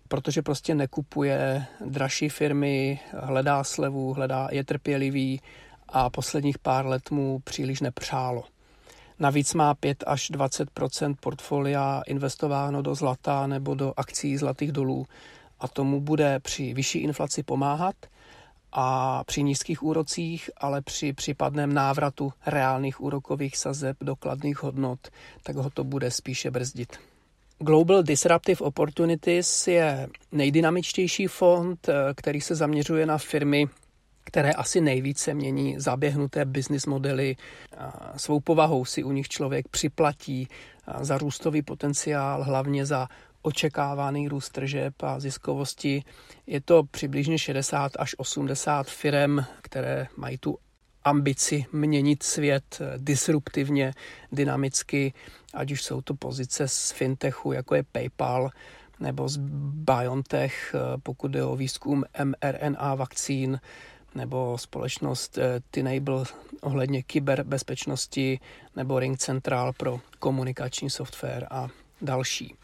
protože 0.08 0.42
prostě 0.42 0.75
nekupuje 0.75 1.66
dražší 1.87 2.28
firmy, 2.28 3.00
hledá 3.12 3.64
slevu, 3.64 4.12
hledá, 4.12 4.49
je 4.50 4.64
trpělivý 4.64 5.40
a 5.88 6.11
posledních 6.11 6.58
pár 6.58 6.87
let 6.87 7.11
mu 7.11 7.38
příliš 7.38 7.80
nepřálo. 7.80 8.44
Navíc 9.19 9.55
má 9.55 9.75
5 9.75 10.05
až 10.07 10.31
20% 10.31 11.15
portfolia 11.21 12.03
investováno 12.07 12.83
do 12.83 12.95
zlata 12.95 13.47
nebo 13.47 13.75
do 13.75 13.95
akcí 13.97 14.37
zlatých 14.37 14.73
dolů 14.73 15.07
a 15.61 15.69
tomu 15.69 16.01
bude 16.01 16.41
při 16.41 16.75
vyšší 16.75 16.99
inflaci 16.99 17.43
pomáhat– 17.43 17.95
a 18.73 19.25
při 19.25 19.43
nízkých 19.43 19.83
úrocích, 19.83 20.51
ale 20.57 20.83
při 20.83 21.13
případném 21.13 21.73
návratu 21.73 22.33
reálných 22.47 23.01
úrokových 23.01 23.57
sazeb 23.57 23.97
do 24.01 24.17
kladných 24.17 24.63
hodnot, 24.63 25.09
tak 25.43 25.57
ho 25.57 25.71
to 25.71 25.85
bude 25.85 26.11
spíše 26.11 26.51
brzdit. 26.51 26.97
Global 27.59 28.03
Disruptive 28.03 28.61
Opportunities 28.61 29.67
je 29.67 30.09
nejdynamičtější 30.33 31.27
fond, 31.27 31.89
který 32.15 32.41
se 32.41 32.55
zaměřuje 32.55 33.07
na 33.07 33.19
firmy, 33.19 33.67
které 34.28 34.52
asi 34.52 34.80
nejvíce 34.80 35.35
mění 35.35 35.80
zaběhnuté 35.80 36.44
business 36.44 36.87
modely. 36.87 37.37
Svou 38.16 38.40
povahou 38.40 38.85
si 38.85 39.04
u 39.04 39.12
nich 39.12 39.28
člověk 39.28 39.68
připlatí 39.68 40.49
za 41.00 41.18
růstový 41.18 41.62
potenciál, 41.62 42.44
hlavně 42.44 42.87
za 42.87 43.08
očekávaný 43.42 44.28
růst 44.28 44.52
tržeb 44.52 44.94
a 45.02 45.20
ziskovosti. 45.20 46.04
Je 46.47 46.61
to 46.61 46.85
přibližně 46.85 47.38
60 47.38 47.92
až 47.99 48.14
80 48.18 48.87
firm, 48.87 49.38
které 49.62 50.06
mají 50.16 50.38
tu 50.38 50.58
ambici 51.04 51.66
měnit 51.73 52.23
svět 52.23 52.80
disruptivně, 52.97 53.92
dynamicky, 54.32 55.12
ať 55.54 55.73
už 55.73 55.82
jsou 55.82 56.00
to 56.00 56.14
pozice 56.14 56.68
z 56.68 56.90
fintechu, 56.90 57.52
jako 57.52 57.75
je 57.75 57.82
PayPal, 57.82 58.50
nebo 59.00 59.28
z 59.28 59.37
BioNTech, 59.88 60.75
pokud 61.02 61.30
jde 61.30 61.44
o 61.44 61.56
výzkum 61.56 62.04
mRNA 62.25 62.94
vakcín, 62.94 63.61
nebo 64.15 64.59
společnost 64.59 65.38
eh, 65.38 65.61
Tinable 65.71 66.25
ohledně 66.61 67.03
kyberbezpečnosti, 67.03 68.41
nebo 68.77 68.99
Ring 68.99 69.19
Central 69.19 69.73
pro 69.73 70.00
komunikační 70.19 70.91
software 70.91 71.47
a 71.50 71.69
další. 72.03 72.55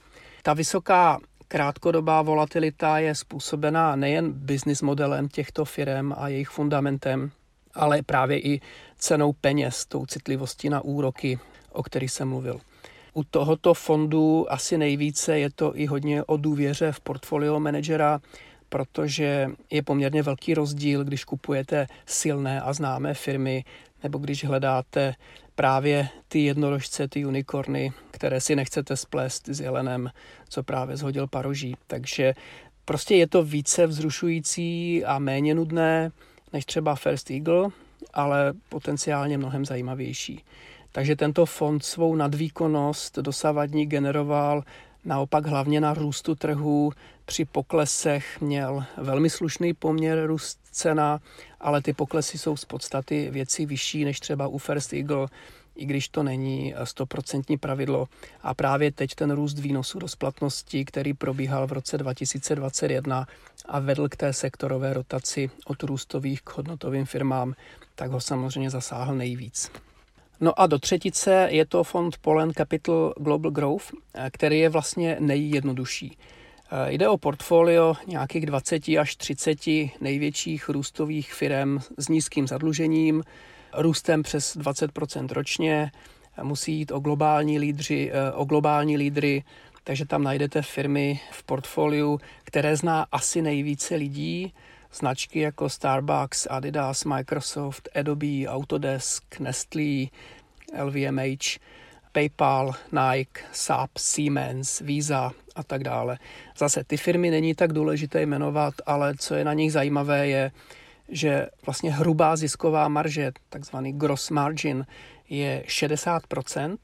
Ta 0.42 0.54
vysoká 0.54 1.18
krátkodobá 1.48 2.22
volatilita 2.22 2.98
je 2.98 3.14
způsobena 3.14 3.96
nejen 3.96 4.32
business 4.32 4.82
modelem 4.82 5.28
těchto 5.28 5.64
firm 5.64 6.12
a 6.16 6.28
jejich 6.28 6.48
fundamentem, 6.48 7.30
ale 7.74 8.02
právě 8.02 8.40
i 8.40 8.60
cenou 8.98 9.32
peněz, 9.32 9.86
tou 9.86 10.06
citlivostí 10.06 10.68
na 10.68 10.80
úroky, 10.80 11.38
o 11.72 11.82
kterých 11.82 12.10
jsem 12.10 12.28
mluvil. 12.28 12.60
U 13.14 13.24
tohoto 13.24 13.74
fondu 13.74 14.52
asi 14.52 14.78
nejvíce 14.78 15.38
je 15.38 15.50
to 15.50 15.78
i 15.78 15.86
hodně 15.86 16.24
o 16.24 16.36
důvěře 16.36 16.92
v 16.92 17.00
portfolio 17.00 17.60
manažera, 17.60 18.20
protože 18.74 19.50
je 19.70 19.82
poměrně 19.82 20.22
velký 20.22 20.54
rozdíl, 20.54 21.04
když 21.04 21.24
kupujete 21.24 21.86
silné 22.06 22.60
a 22.60 22.72
známé 22.72 23.14
firmy, 23.14 23.64
nebo 24.02 24.18
když 24.18 24.44
hledáte 24.44 25.14
právě 25.54 26.08
ty 26.28 26.44
jednorožce, 26.44 27.08
ty 27.08 27.24
unikorny, 27.24 27.92
které 28.10 28.40
si 28.40 28.56
nechcete 28.56 28.96
splést 28.96 29.48
s 29.48 29.60
jelenem, 29.60 30.10
co 30.48 30.62
právě 30.62 30.96
zhodil 30.96 31.26
paroží. 31.26 31.76
Takže 31.86 32.34
prostě 32.84 33.16
je 33.16 33.26
to 33.26 33.42
více 33.42 33.86
vzrušující 33.86 35.04
a 35.04 35.18
méně 35.18 35.54
nudné 35.54 36.10
než 36.52 36.64
třeba 36.64 36.94
First 36.94 37.30
Eagle, 37.30 37.68
ale 38.14 38.52
potenciálně 38.68 39.38
mnohem 39.38 39.64
zajímavější. 39.64 40.44
Takže 40.92 41.16
tento 41.16 41.46
fond 41.46 41.84
svou 41.84 42.16
nadvýkonnost 42.16 43.18
dosavadní 43.18 43.86
generoval 43.86 44.62
naopak 45.04 45.46
hlavně 45.46 45.80
na 45.80 45.94
růstu 45.94 46.34
trhu. 46.34 46.92
Při 47.24 47.44
poklesech 47.44 48.40
měl 48.40 48.84
velmi 48.96 49.30
slušný 49.30 49.74
poměr 49.74 50.26
růst 50.26 50.58
cena, 50.70 51.20
ale 51.60 51.82
ty 51.82 51.92
poklesy 51.92 52.38
jsou 52.38 52.56
z 52.56 52.64
podstaty 52.64 53.30
věci 53.30 53.66
vyšší 53.66 54.04
než 54.04 54.20
třeba 54.20 54.46
u 54.46 54.58
First 54.58 54.92
Eagle, 54.92 55.26
i 55.76 55.86
když 55.86 56.08
to 56.08 56.22
není 56.22 56.74
stoprocentní 56.84 57.58
pravidlo. 57.58 58.08
A 58.42 58.54
právě 58.54 58.92
teď 58.92 59.14
ten 59.14 59.30
růst 59.30 59.58
výnosu 59.58 59.98
do 59.98 60.08
splatnosti, 60.08 60.84
který 60.84 61.14
probíhal 61.14 61.66
v 61.66 61.72
roce 61.72 61.98
2021 61.98 63.26
a 63.68 63.80
vedl 63.80 64.08
k 64.08 64.16
té 64.16 64.32
sektorové 64.32 64.92
rotaci 64.92 65.50
od 65.66 65.82
růstových 65.82 66.42
k 66.42 66.56
hodnotovým 66.56 67.06
firmám, 67.06 67.54
tak 67.94 68.10
ho 68.10 68.20
samozřejmě 68.20 68.70
zasáhl 68.70 69.14
nejvíc. 69.14 69.70
No 70.44 70.60
a 70.60 70.66
do 70.66 70.78
třetice 70.78 71.48
je 71.50 71.66
to 71.66 71.84
fond 71.84 72.16
Polen 72.18 72.52
Capital 72.52 73.14
Global 73.16 73.50
Growth, 73.50 73.84
který 74.30 74.58
je 74.58 74.68
vlastně 74.68 75.16
nejjednodušší. 75.20 76.16
Jde 76.86 77.08
o 77.08 77.18
portfolio 77.18 77.94
nějakých 78.06 78.46
20 78.46 78.88
až 78.88 79.16
30 79.16 79.58
největších 80.00 80.68
růstových 80.68 81.34
firm 81.34 81.78
s 81.98 82.08
nízkým 82.08 82.46
zadlužením, 82.46 83.22
růstem 83.76 84.22
přes 84.22 84.56
20% 84.56 85.28
ročně. 85.32 85.90
Musí 86.42 86.74
jít 86.74 86.92
o 86.92 87.00
globální 87.00 87.58
lídři, 87.58 88.12
o 88.34 88.44
globální 88.44 88.96
lídry, 88.96 89.44
takže 89.84 90.06
tam 90.06 90.22
najdete 90.22 90.62
firmy 90.62 91.20
v 91.30 91.42
portfoliu, 91.42 92.20
které 92.44 92.76
zná 92.76 93.06
asi 93.12 93.42
nejvíce 93.42 93.94
lidí, 93.94 94.52
značky 94.94 95.40
jako 95.40 95.68
Starbucks, 95.68 96.46
Adidas, 96.50 97.04
Microsoft, 97.04 97.88
Adobe, 97.94 98.46
Autodesk, 98.46 99.40
Nestlé, 99.40 100.06
LVMH, 100.82 101.58
PayPal, 102.12 102.72
Nike, 102.92 103.40
SAP, 103.52 103.98
Siemens, 103.98 104.80
Visa 104.80 105.32
a 105.54 105.62
tak 105.62 105.84
dále. 105.84 106.18
Zase 106.58 106.84
ty 106.84 106.96
firmy 106.96 107.30
není 107.30 107.54
tak 107.54 107.72
důležité 107.72 108.22
jmenovat, 108.22 108.74
ale 108.86 109.14
co 109.18 109.34
je 109.34 109.44
na 109.44 109.52
nich 109.52 109.72
zajímavé 109.72 110.28
je, 110.28 110.50
že 111.08 111.46
vlastně 111.66 111.92
hrubá 111.92 112.36
zisková 112.36 112.88
marže, 112.88 113.32
takzvaný 113.48 113.92
gross 113.92 114.30
margin, 114.30 114.86
je 115.28 115.64
60%, 115.66 116.76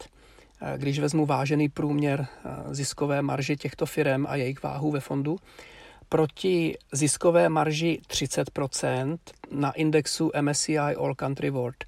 když 0.77 0.99
vezmu 0.99 1.27
vážený 1.27 1.69
průměr 1.69 2.27
eh, 2.27 2.75
ziskové 2.75 3.23
marže 3.23 3.57
těchto 3.57 3.87
firm 3.87 4.27
a 4.29 4.37
jejich 4.37 4.63
váhu 4.63 4.91
ve 4.91 5.01
fondu, 5.01 5.39
proti 6.11 6.75
ziskové 6.93 7.49
marži 7.49 8.01
30% 8.09 9.19
na 9.51 9.71
indexu 9.71 10.31
MSCI 10.41 10.79
All 10.79 11.15
Country 11.15 11.51
World. 11.51 11.85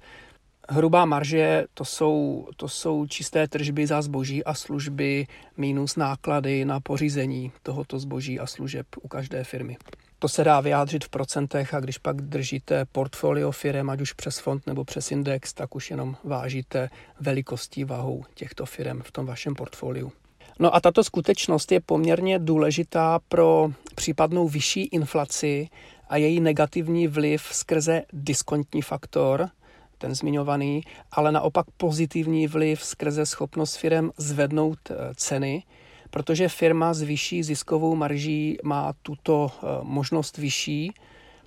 Hrubá 0.69 1.05
marže 1.05 1.65
to 1.73 1.85
jsou, 1.85 2.47
to 2.57 2.69
jsou 2.69 3.05
čisté 3.07 3.47
tržby 3.47 3.87
za 3.87 4.01
zboží 4.01 4.43
a 4.43 4.53
služby 4.53 5.27
minus 5.57 5.95
náklady 5.95 6.65
na 6.65 6.79
pořízení 6.79 7.51
tohoto 7.63 7.99
zboží 7.99 8.39
a 8.39 8.47
služeb 8.47 8.87
u 9.01 9.07
každé 9.07 9.43
firmy. 9.43 9.77
To 10.19 10.29
se 10.29 10.43
dá 10.43 10.61
vyjádřit 10.61 11.03
v 11.03 11.09
procentech 11.09 11.73
a 11.73 11.79
když 11.79 11.97
pak 11.97 12.21
držíte 12.21 12.85
portfolio 12.85 13.51
firm, 13.51 13.89
ať 13.89 14.01
už 14.01 14.13
přes 14.13 14.39
fond 14.39 14.67
nebo 14.67 14.85
přes 14.85 15.11
index, 15.11 15.53
tak 15.53 15.75
už 15.75 15.91
jenom 15.91 16.15
vážíte 16.23 16.89
velikostí 17.19 17.83
vahou 17.83 18.23
těchto 18.33 18.65
firm 18.65 19.01
v 19.01 19.11
tom 19.11 19.25
vašem 19.25 19.55
portfoliu. 19.55 20.11
No 20.59 20.75
a 20.75 20.79
tato 20.79 21.03
skutečnost 21.03 21.71
je 21.71 21.79
poměrně 21.79 22.39
důležitá 22.39 23.19
pro 23.29 23.71
případnou 23.95 24.47
vyšší 24.47 24.81
inflaci 24.83 25.69
a 26.09 26.17
její 26.17 26.39
negativní 26.39 27.07
vliv 27.07 27.43
skrze 27.51 28.03
diskontní 28.13 28.81
faktor, 28.81 29.49
ten 29.97 30.15
zmiňovaný, 30.15 30.83
ale 31.11 31.31
naopak 31.31 31.65
pozitivní 31.77 32.47
vliv 32.47 32.83
skrze 32.83 33.25
schopnost 33.25 33.75
firm 33.75 34.09
zvednout 34.17 34.79
eh, 34.91 34.95
ceny, 35.15 35.63
protože 36.09 36.49
firma 36.49 36.93
s 36.93 37.01
vyšší 37.01 37.43
ziskovou 37.43 37.95
marží 37.95 38.57
má 38.63 38.93
tuto 39.01 39.51
eh, 39.51 39.67
možnost 39.83 40.37
vyšší, 40.37 40.93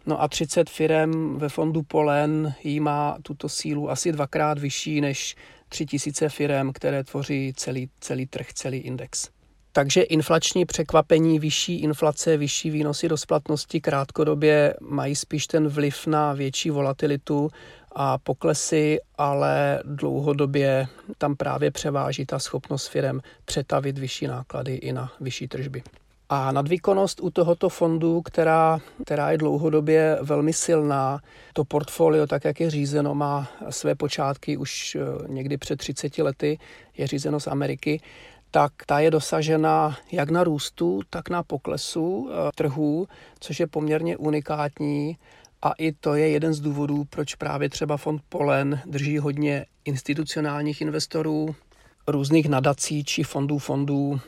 No 0.06 0.22
a 0.22 0.28
30 0.28 0.70
firm 0.70 1.38
ve 1.38 1.48
fondu 1.48 1.82
Polen 1.82 2.54
jí 2.64 2.80
má 2.80 3.16
tuto 3.22 3.48
sílu 3.48 3.90
asi 3.90 4.12
dvakrát 4.12 4.58
vyšší 4.58 5.00
než 5.00 5.36
3000 5.68 6.28
firm, 6.28 6.72
které 6.72 7.04
tvoří 7.04 7.52
celý, 7.56 7.88
celý 8.00 8.26
trh, 8.26 8.52
celý 8.52 8.78
index. 8.78 9.28
Takže 9.72 10.02
inflační 10.02 10.64
překvapení, 10.64 11.38
vyšší 11.38 11.80
inflace, 11.80 12.36
vyšší 12.36 12.70
výnosy 12.70 13.08
do 13.08 13.16
splatnosti 13.16 13.80
krátkodobě 13.80 14.74
mají 14.80 15.16
spíš 15.16 15.46
ten 15.46 15.68
vliv 15.68 16.06
na 16.06 16.32
větší 16.32 16.70
volatilitu 16.70 17.50
a 17.92 18.18
poklesy, 18.18 18.98
ale 19.18 19.82
dlouhodobě 19.84 20.86
tam 21.18 21.36
právě 21.36 21.70
převáží 21.70 22.26
ta 22.26 22.38
schopnost 22.38 22.86
firm 22.86 23.20
přetavit 23.44 23.98
vyšší 23.98 24.26
náklady 24.26 24.74
i 24.74 24.92
na 24.92 25.12
vyšší 25.20 25.48
tržby. 25.48 25.82
A 26.28 26.52
nadvýkonnost 26.52 27.20
u 27.20 27.30
tohoto 27.30 27.68
fondu, 27.68 28.22
která, 28.22 28.78
která 29.04 29.30
je 29.30 29.38
dlouhodobě 29.38 30.18
velmi 30.22 30.52
silná, 30.52 31.20
to 31.52 31.64
portfolio, 31.64 32.26
tak 32.26 32.44
jak 32.44 32.60
je 32.60 32.70
řízeno, 32.70 33.14
má 33.14 33.48
své 33.70 33.94
počátky 33.94 34.56
už 34.56 34.94
eh, 34.94 35.00
někdy 35.28 35.56
před 35.56 35.76
30 35.76 36.18
lety, 36.18 36.58
je 36.96 37.06
řízeno 37.06 37.40
z 37.40 37.46
Ameriky, 37.46 38.00
tak 38.50 38.72
ta 38.86 39.00
je 39.00 39.10
dosažena 39.10 39.96
jak 40.12 40.30
na 40.30 40.44
růstu, 40.44 41.00
tak 41.10 41.30
na 41.30 41.42
poklesu 41.42 42.30
eh, 42.30 42.50
trhů, 42.54 43.06
což 43.40 43.60
je 43.60 43.66
poměrně 43.66 44.16
unikátní. 44.16 45.16
A 45.62 45.72
i 45.78 45.92
to 45.92 46.14
je 46.14 46.28
jeden 46.28 46.54
z 46.54 46.60
důvodů, 46.60 47.04
proč 47.10 47.34
právě 47.34 47.68
třeba 47.68 47.96
fond 47.96 48.22
Polen 48.28 48.80
drží 48.86 49.18
hodně 49.18 49.66
institucionálních 49.84 50.80
investorů, 50.80 51.54
různých 52.06 52.48
nadací 52.48 53.04
či 53.04 53.22
fondů 53.22 53.58
fondů. 53.58 54.20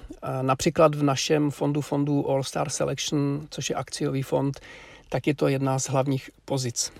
Například 0.42 0.94
v 0.94 1.02
našem 1.02 1.50
fondu 1.50 1.80
fondů 1.80 2.30
All 2.30 2.42
Star 2.42 2.70
Selection, 2.70 3.46
což 3.50 3.70
je 3.70 3.76
akciový 3.76 4.22
fond, 4.22 4.60
tak 5.08 5.26
je 5.26 5.34
to 5.34 5.48
jedna 5.48 5.78
z 5.78 5.88
hlavních 5.88 6.30
pozic. 6.44 6.92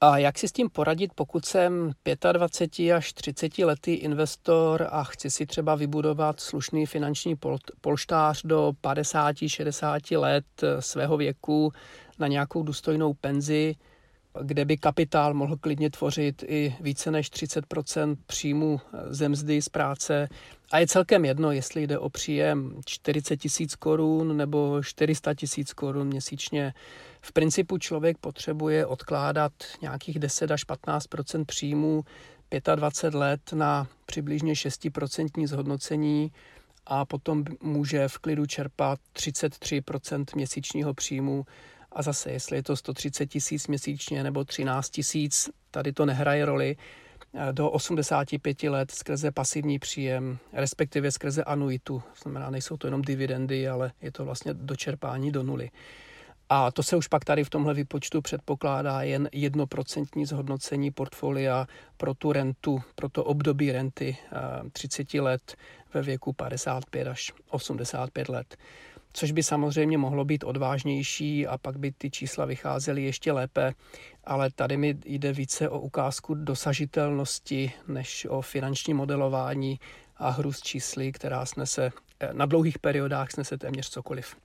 A 0.00 0.18
jak 0.18 0.38
si 0.38 0.48
s 0.48 0.52
tím 0.52 0.70
poradit, 0.70 1.10
pokud 1.14 1.44
jsem 1.44 1.92
25 2.32 2.92
až 2.92 3.12
30 3.12 3.58
letý 3.58 3.94
investor 3.94 4.88
a 4.90 5.04
chci 5.04 5.30
si 5.30 5.46
třeba 5.46 5.74
vybudovat 5.74 6.40
slušný 6.40 6.86
finanční 6.86 7.34
polštář 7.80 8.42
do 8.44 8.72
50-60 8.82 10.20
let 10.20 10.44
svého 10.80 11.16
věku 11.16 11.72
na 12.18 12.26
nějakou 12.26 12.62
důstojnou 12.62 13.14
penzi, 13.14 13.74
kde 14.42 14.64
by 14.64 14.76
kapitál 14.76 15.34
mohl 15.34 15.56
klidně 15.56 15.90
tvořit 15.90 16.44
i 16.46 16.74
více 16.80 17.10
než 17.10 17.30
30% 17.32 18.16
příjmu 18.26 18.80
ze 19.08 19.28
mzdy 19.28 19.62
z 19.62 19.68
práce. 19.68 20.28
A 20.72 20.78
je 20.78 20.86
celkem 20.86 21.24
jedno, 21.24 21.52
jestli 21.52 21.82
jde 21.86 21.98
o 21.98 22.08
příjem 22.08 22.80
40 22.86 23.36
tisíc 23.36 23.74
korun 23.74 24.36
nebo 24.36 24.82
400 24.82 25.34
tisíc 25.34 25.72
korun 25.72 26.06
měsíčně. 26.06 26.74
V 27.20 27.32
principu 27.32 27.78
člověk 27.78 28.18
potřebuje 28.18 28.86
odkládat 28.86 29.52
nějakých 29.82 30.18
10 30.18 30.50
až 30.50 30.66
15% 30.66 31.44
příjmů 31.44 32.04
25 32.74 33.18
let 33.18 33.52
na 33.52 33.86
přibližně 34.06 34.52
6% 34.52 35.46
zhodnocení 35.46 36.32
a 36.86 37.04
potom 37.04 37.44
může 37.62 38.08
v 38.08 38.18
klidu 38.18 38.46
čerpat 38.46 39.00
33% 39.14 40.24
měsíčního 40.34 40.94
příjmu 40.94 41.44
a 41.96 42.02
zase, 42.02 42.30
jestli 42.30 42.56
je 42.56 42.62
to 42.62 42.76
130 42.76 43.26
tisíc 43.26 43.66
měsíčně 43.66 44.22
nebo 44.22 44.44
13 44.44 44.90
tisíc, 44.90 45.50
tady 45.70 45.92
to 45.92 46.06
nehraje 46.06 46.44
roli 46.44 46.76
do 47.52 47.70
85 47.70 48.62
let 48.62 48.90
skrze 48.90 49.30
pasivní 49.30 49.78
příjem, 49.78 50.38
respektive 50.52 51.10
skrze 51.10 51.44
anuitu. 51.44 52.02
Znamená, 52.22 52.50
nejsou 52.50 52.76
to 52.76 52.86
jenom 52.86 53.02
dividendy, 53.02 53.68
ale 53.68 53.92
je 54.02 54.12
to 54.12 54.24
vlastně 54.24 54.54
dočerpání 54.54 55.32
do 55.32 55.42
nuly. 55.42 55.70
A 56.48 56.70
to 56.70 56.82
se 56.82 56.96
už 56.96 57.08
pak 57.08 57.24
tady 57.24 57.44
v 57.44 57.50
tomhle 57.50 57.74
výpočtu 57.74 58.22
předpokládá 58.22 59.02
jen 59.02 59.28
jednoprocentní 59.32 60.26
zhodnocení 60.26 60.90
portfolia 60.90 61.66
pro 61.96 62.14
tu 62.14 62.32
rentu, 62.32 62.82
pro 62.94 63.08
to 63.08 63.24
období 63.24 63.72
renty 63.72 64.16
30 64.72 65.14
eh, 65.14 65.20
let 65.20 65.56
ve 65.94 66.02
věku 66.02 66.32
55 66.32 67.08
až 67.08 67.32
85 67.50 68.28
let 68.28 68.56
což 69.16 69.32
by 69.32 69.42
samozřejmě 69.42 69.98
mohlo 69.98 70.24
být 70.24 70.44
odvážnější 70.44 71.46
a 71.46 71.58
pak 71.58 71.78
by 71.78 71.92
ty 71.92 72.10
čísla 72.10 72.44
vycházely 72.44 73.02
ještě 73.02 73.32
lépe, 73.32 73.74
ale 74.24 74.50
tady 74.50 74.76
mi 74.76 74.98
jde 75.04 75.32
více 75.32 75.68
o 75.68 75.80
ukázku 75.80 76.34
dosažitelnosti 76.34 77.72
než 77.88 78.26
o 78.30 78.42
finanční 78.42 78.94
modelování 78.94 79.80
a 80.16 80.30
hru 80.30 80.52
s 80.52 80.62
čísly, 80.62 81.12
která 81.12 81.46
snese 81.46 81.92
na 82.32 82.46
dlouhých 82.46 82.78
periodách 82.78 83.30
snese 83.30 83.58
téměř 83.58 83.88
cokoliv. 83.88 84.36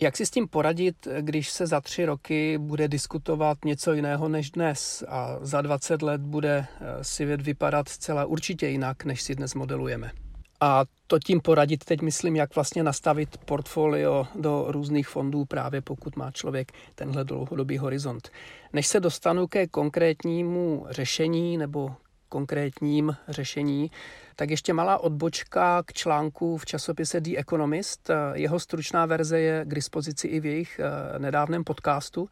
Jak 0.00 0.16
si 0.16 0.26
s 0.26 0.30
tím 0.30 0.48
poradit, 0.48 1.08
když 1.20 1.50
se 1.50 1.66
za 1.66 1.80
tři 1.80 2.04
roky 2.04 2.58
bude 2.58 2.88
diskutovat 2.88 3.64
něco 3.64 3.92
jiného 3.92 4.28
než 4.28 4.50
dnes 4.50 5.04
a 5.08 5.38
za 5.40 5.62
20 5.62 6.02
let 6.02 6.20
bude 6.20 6.66
eh, 6.80 7.04
svět 7.04 7.40
vypadat 7.40 7.88
zcela 7.88 8.24
určitě 8.24 8.68
jinak, 8.68 9.04
než 9.04 9.22
si 9.22 9.34
dnes 9.34 9.54
modelujeme? 9.54 10.23
A 10.64 10.84
to 11.06 11.18
tím 11.18 11.40
poradit 11.40 11.84
teď 11.84 12.00
myslím, 12.00 12.36
jak 12.36 12.54
vlastně 12.54 12.82
nastavit 12.82 13.36
portfolio 13.36 14.26
do 14.34 14.64
různých 14.68 15.08
fondů, 15.08 15.44
právě 15.44 15.80
pokud 15.80 16.16
má 16.16 16.30
člověk 16.30 16.72
tenhle 16.94 17.24
dlouhodobý 17.24 17.78
horizont. 17.78 18.28
Než 18.72 18.86
se 18.86 19.00
dostanu 19.00 19.46
ke 19.46 19.66
konkrétnímu 19.66 20.86
řešení 20.90 21.56
nebo 21.58 21.94
konkrétním 22.28 23.16
řešení, 23.28 23.90
tak 24.36 24.50
ještě 24.50 24.72
malá 24.72 24.98
odbočka 24.98 25.82
k 25.82 25.92
článku 25.92 26.56
v 26.56 26.66
časopise 26.66 27.20
The 27.20 27.36
Economist. 27.36 28.10
Jeho 28.32 28.60
stručná 28.60 29.06
verze 29.06 29.40
je 29.40 29.64
k 29.64 29.74
dispozici 29.74 30.28
i 30.28 30.40
v 30.40 30.46
jejich 30.46 30.80
eh, 30.80 31.18
nedávném 31.18 31.64
podcastu. 31.64 32.28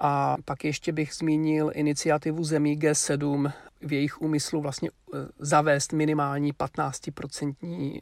A 0.00 0.36
pak 0.44 0.64
ještě 0.64 0.92
bych 0.92 1.14
zmínil 1.14 1.70
iniciativu 1.74 2.44
zemí 2.44 2.78
G7 2.78 3.52
v 3.80 3.92
jejich 3.92 4.20
úmyslu 4.20 4.60
vlastně 4.60 4.90
eh, 4.90 5.16
zavést 5.38 5.92
minimální 5.92 6.52
15% 6.52 7.54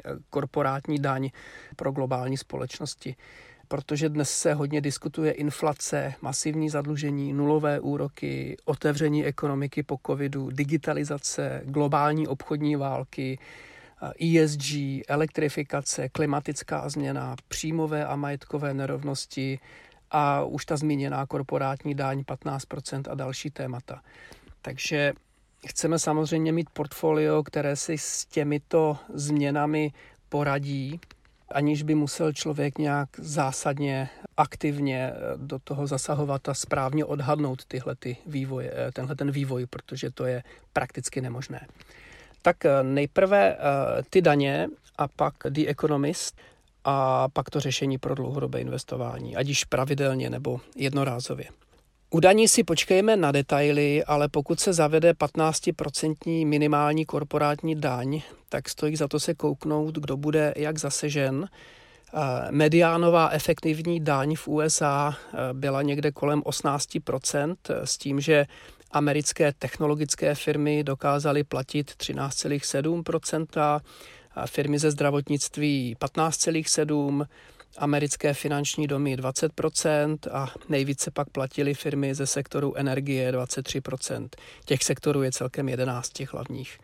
eh, 0.05 0.11
korporátní 0.31 0.99
daň 0.99 1.31
pro 1.77 1.93
globální 1.93 2.37
společnosti. 2.37 3.17
Protože 3.69 4.09
dnes 4.09 4.31
se 4.31 4.55
hodně 4.55 4.81
diskutuje 4.81 5.33
inflace, 5.33 6.15
masivní 6.23 6.71
zadlužení, 6.71 7.33
nulové 7.33 7.81
úroky, 7.81 8.57
otevření 8.65 9.25
ekonomiky 9.25 9.83
po 9.83 9.99
covidu, 10.07 10.51
digitalizace, 10.51 11.63
globální 11.65 12.29
obchodní 12.29 12.77
války, 12.77 13.39
ESG, 14.21 14.75
e 14.75 15.03
elektrifikace, 15.09 16.09
klimatická 16.09 16.89
změna, 16.89 17.37
příjmové 17.49 18.07
a 18.07 18.17
majetkové 18.17 18.75
nerovnosti 18.75 19.59
a 20.11 20.45
už 20.45 20.67
ta 20.67 20.77
zmíněná 20.77 21.27
korporátní 21.27 21.95
daň 21.95 22.21
15% 22.21 23.03
a 23.11 23.15
další 23.15 23.51
témata. 23.51 24.03
Takže 24.63 25.13
chceme 25.67 25.99
samozřejmě 25.99 26.53
mít 26.53 26.71
portfolio, 26.71 27.43
které 27.43 27.77
si 27.77 27.99
s 27.99 28.25
těmito 28.25 28.97
změnami 29.15 29.93
poradí, 30.29 31.01
aniž 31.49 31.83
by 31.83 31.95
musel 31.95 32.33
člověk 32.33 32.79
nějak 32.79 33.09
zásadně 33.19 34.09
aktivně 34.37 35.13
do 35.37 35.59
toho 35.59 35.87
zasahovat 35.87 36.49
a 36.49 36.55
správně 36.55 37.05
odhadnout 37.05 37.65
tyhle 37.65 37.95
ty 37.95 38.17
vývoje, 38.27 38.73
tenhle 38.93 39.17
ten 39.17 39.31
vývoj, 39.31 39.67
protože 39.67 40.11
to 40.11 40.25
je 40.25 40.43
prakticky 40.73 41.21
nemožné. 41.21 41.67
Tak 42.43 42.57
nejprve 42.83 43.57
eh, 43.57 44.03
ty 44.11 44.23
daně 44.23 44.69
a 44.99 45.09
pak 45.09 45.35
The 45.49 45.69
Economist 45.69 46.37
a 46.91 47.29
pak 47.33 47.51
to 47.51 47.61
řešení 47.61 47.99
pro 47.99 48.15
dlouhodobé 48.15 48.61
investování, 48.61 49.37
ať 49.37 49.47
již 49.47 49.65
pravidelně 49.65 50.31
nebo 50.31 50.61
jednorázově. 50.77 51.47
U 52.11 52.21
daní 52.21 52.49
si 52.49 52.65
počkejme 52.65 53.17
na 53.17 53.33
detaily, 53.33 54.05
ale 54.05 54.29
pokud 54.29 54.61
se 54.61 54.73
zavede 54.73 55.13
15% 55.13 56.47
minimální 56.47 57.07
korporátní 57.07 57.75
daň, 57.75 58.21
tak 58.49 58.69
stojí 58.69 58.97
za 58.97 59.09
to 59.09 59.21
se 59.21 59.35
kouknout, 59.35 59.95
kdo 59.95 60.17
bude 60.17 60.55
jak 60.57 60.79
zasežen. 60.79 61.49
Mediánová 62.51 63.29
efektivní 63.29 64.01
daň 64.01 64.37
v 64.37 64.49
USA 64.49 65.17
byla 65.53 65.83
někde 65.83 66.13
kolem 66.13 66.41
18%, 66.41 67.57
s 67.85 67.99
tím, 67.99 68.21
že 68.21 68.47
americké 68.91 69.53
technologické 69.53 70.35
firmy 70.35 70.85
dokázaly 70.85 71.45
platit 71.45 71.91
13,7%, 71.91 73.81
firmy 74.47 74.79
ze 74.79 74.91
zdravotnictví 74.91 75.97
15,7%, 76.01 77.27
americké 77.79 78.35
finanční 78.35 78.87
domy 78.87 79.17
20% 79.17 80.19
a 80.33 80.53
nejvíce 80.69 81.11
pak 81.11 81.31
platili 81.31 81.75
firmy 81.75 82.15
ze 82.15 82.27
sektoru 82.27 82.75
energie 82.77 83.33
23%. 83.33 84.29
Těch 84.65 84.85
sektorů 84.85 85.23
je 85.23 85.33
celkem 85.33 85.69
11 85.69 86.11
těch 86.11 86.33
hlavních. 86.33 86.79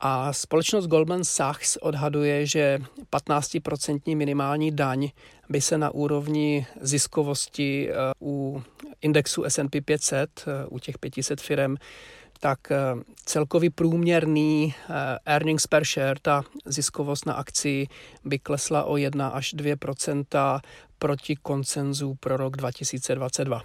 A 0.00 0.32
společnost 0.32 0.86
Goldman 0.86 1.24
Sachs 1.24 1.76
odhaduje, 1.76 2.46
že 2.46 2.78
15% 3.12 4.16
minimální 4.16 4.70
daň 4.70 5.08
by 5.48 5.60
se 5.60 5.78
na 5.78 5.90
úrovni 5.90 6.66
ziskovosti 6.80 7.90
eh, 7.90 7.94
u 8.22 8.62
indexu 9.00 9.44
S&P 9.44 9.80
500, 9.80 10.44
eh, 10.46 10.66
u 10.66 10.78
těch 10.78 10.98
500 10.98 11.40
firm, 11.40 11.76
tak 12.40 12.70
eh, 12.70 12.76
celkový 13.24 13.70
průměrný 13.70 14.74
eh, 14.74 15.18
earnings 15.26 15.66
per 15.66 15.84
share, 15.84 16.20
ta 16.22 16.42
ziskovost 16.64 17.26
na 17.26 17.32
akci 17.32 17.86
by 18.24 18.38
klesla 18.38 18.84
o 18.84 18.96
1 18.96 19.28
až 19.28 19.54
2% 19.54 20.60
proti 20.98 21.36
koncenzu 21.36 22.14
pro 22.20 22.36
rok 22.36 22.56
2022. 22.56 23.62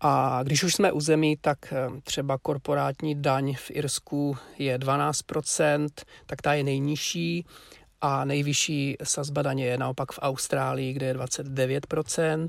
A 0.00 0.42
když 0.42 0.64
už 0.64 0.74
jsme 0.74 0.92
u 0.92 1.00
zemí, 1.00 1.36
tak 1.40 1.72
eh, 1.72 2.00
třeba 2.04 2.38
korporátní 2.38 3.22
daň 3.22 3.54
v 3.54 3.70
Irsku 3.70 4.36
je 4.58 4.78
12% 4.78 5.88
tak 6.26 6.42
ta 6.42 6.54
je 6.54 6.64
nejnižší 6.64 7.46
a 8.00 8.24
nejvyšší 8.24 8.96
sazba 9.02 9.42
daně 9.42 9.66
je 9.66 9.78
naopak 9.78 10.12
v 10.12 10.18
Austrálii, 10.22 10.92
kde 10.92 11.06
je 11.06 11.14
29% 11.14 12.48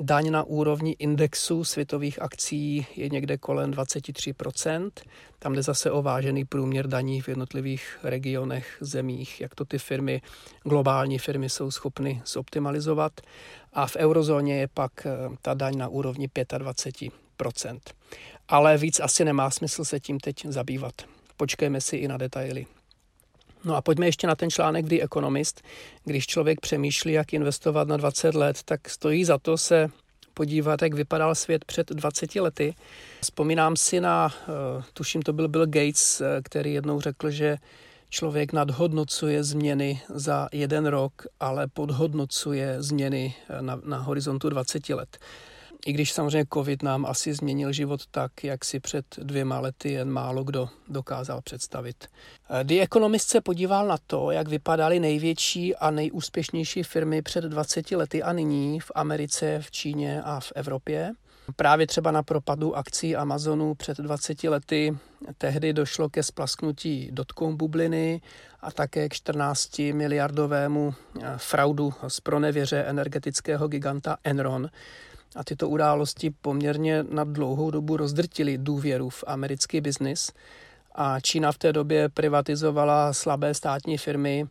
Daň 0.00 0.30
na 0.30 0.42
úrovni 0.42 0.96
indexu 0.98 1.64
světových 1.64 2.22
akcí 2.22 2.86
je 2.96 3.08
někde 3.08 3.38
kolem 3.38 3.70
23%. 3.70 4.90
Tam 5.38 5.52
jde 5.52 5.62
zase 5.62 5.90
o 5.90 6.02
vážený 6.02 6.44
průměr 6.44 6.86
daní 6.86 7.20
v 7.20 7.28
jednotlivých 7.28 7.98
regionech, 8.02 8.76
zemích, 8.80 9.40
jak 9.40 9.54
to 9.54 9.64
ty 9.64 9.78
firmy, 9.78 10.22
globální 10.62 11.18
firmy 11.18 11.48
jsou 11.48 11.70
schopny 11.70 12.22
zoptimalizovat. 12.26 13.12
A 13.72 13.86
v 13.86 13.96
eurozóně 13.96 14.60
je 14.60 14.68
pak 14.74 15.06
eh, 15.06 15.10
ta 15.42 15.54
daň 15.54 15.78
na 15.78 15.88
úrovni 15.88 16.28
25%. 16.28 17.78
Ale 18.48 18.78
víc 18.78 19.00
asi 19.00 19.24
nemá 19.24 19.50
smysl 19.50 19.84
se 19.84 20.00
tím 20.00 20.20
teď 20.20 20.46
zabývat. 20.46 20.94
Počkejme 21.36 21.80
si 21.80 21.96
i 21.96 22.08
na 22.08 22.16
detaily. 22.16 22.66
No 23.64 23.76
a 23.76 23.82
pojďme 23.82 24.06
ještě 24.06 24.26
na 24.26 24.34
ten 24.34 24.50
článek 24.50 24.84
v 24.84 24.88
The 24.88 25.02
Economist. 25.02 25.62
Když 26.04 26.26
člověk 26.26 26.60
přemýšlí, 26.60 27.12
jak 27.12 27.32
investovat 27.32 27.88
na 27.88 27.96
20 27.96 28.34
let, 28.34 28.62
tak 28.64 28.88
stojí 28.88 29.24
za 29.24 29.38
to 29.38 29.58
se 29.58 29.88
podívat, 30.34 30.82
jak 30.82 30.94
vypadal 30.94 31.34
svět 31.34 31.64
před 31.64 31.90
20 31.90 32.40
lety. 32.40 32.74
Vzpomínám 33.20 33.76
si 33.76 34.00
na, 34.00 34.34
eh, 34.42 34.82
tuším 34.92 35.22
to 35.22 35.32
byl 35.32 35.48
Bill 35.48 35.66
Gates, 35.66 36.20
eh, 36.20 36.42
který 36.42 36.74
jednou 36.74 37.00
řekl, 37.00 37.30
že 37.30 37.56
člověk 38.10 38.52
nadhodnocuje 38.52 39.44
změny 39.44 40.02
za 40.08 40.48
jeden 40.52 40.86
rok, 40.86 41.26
ale 41.40 41.66
podhodnocuje 41.68 42.82
změny 42.82 43.34
eh, 43.48 43.62
na, 43.62 43.80
na 43.84 43.98
horizontu 43.98 44.48
20 44.48 44.94
let. 44.94 45.18
I 45.86 45.92
když 45.92 46.12
samozřejmě 46.12 46.46
covid 46.54 46.82
nám 46.82 47.06
asi 47.06 47.34
změnil 47.34 47.72
život 47.72 48.06
tak, 48.10 48.44
jak 48.44 48.64
si 48.64 48.80
před 48.80 49.06
dvěma 49.18 49.60
lety 49.60 49.92
jen 49.92 50.10
málo 50.10 50.44
kdo 50.44 50.68
dokázal 50.88 51.40
představit. 51.42 52.06
The 52.62 52.82
Economist 52.82 53.28
se 53.28 53.40
podíval 53.40 53.86
na 53.86 53.96
to, 54.06 54.30
jak 54.30 54.48
vypadaly 54.48 55.00
největší 55.00 55.76
a 55.76 55.90
nejúspěšnější 55.90 56.82
firmy 56.82 57.22
před 57.22 57.44
20 57.44 57.90
lety 57.90 58.22
a 58.22 58.32
nyní 58.32 58.80
v 58.80 58.92
Americe, 58.94 59.58
v 59.62 59.70
Číně 59.70 60.22
a 60.22 60.40
v 60.40 60.52
Evropě. 60.54 61.12
Právě 61.56 61.86
třeba 61.86 62.10
na 62.10 62.22
propadu 62.22 62.76
akcí 62.76 63.16
Amazonu 63.16 63.74
před 63.74 63.98
20 63.98 64.44
lety 64.44 64.96
tehdy 65.38 65.72
došlo 65.72 66.08
ke 66.08 66.22
splasknutí 66.22 67.08
dotcom 67.12 67.56
bubliny 67.56 68.20
a 68.60 68.72
také 68.72 69.08
k 69.08 69.12
14 69.12 69.78
miliardovému 69.78 70.94
fraudu 71.36 71.94
z 72.08 72.20
pronevěře 72.20 72.84
energetického 72.86 73.68
giganta 73.68 74.16
Enron, 74.24 74.68
a 75.34 75.44
tyto 75.44 75.68
události 75.68 76.30
poměrně 76.30 77.04
na 77.10 77.24
dlouhou 77.24 77.70
dobu 77.70 77.96
rozdrtily 77.96 78.58
důvěru 78.58 79.10
v 79.10 79.24
americký 79.26 79.80
biznis 79.80 80.32
a 80.94 81.20
Čína 81.20 81.52
v 81.52 81.58
té 81.58 81.72
době 81.72 82.08
privatizovala 82.08 83.12
slabé 83.12 83.54
státní 83.54 83.98
firmy, 83.98 84.46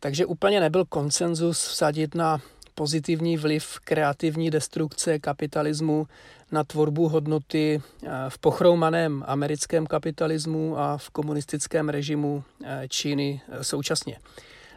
takže 0.00 0.26
úplně 0.26 0.60
nebyl 0.60 0.84
konsenzus 0.84 1.66
vsadit 1.66 2.14
na 2.14 2.40
pozitivní 2.74 3.36
vliv 3.36 3.78
kreativní 3.84 4.50
destrukce 4.50 5.18
kapitalismu 5.18 6.06
na 6.52 6.64
tvorbu 6.64 7.08
hodnoty 7.08 7.82
eh, 8.02 8.08
v 8.28 8.38
pochroumaném 8.38 9.24
americkém 9.26 9.86
kapitalismu 9.86 10.78
a 10.78 10.98
v 10.98 11.10
komunistickém 11.10 11.88
režimu 11.88 12.44
eh, 12.64 12.88
Číny 12.88 13.40
eh, 13.48 13.64
současně. 13.64 14.18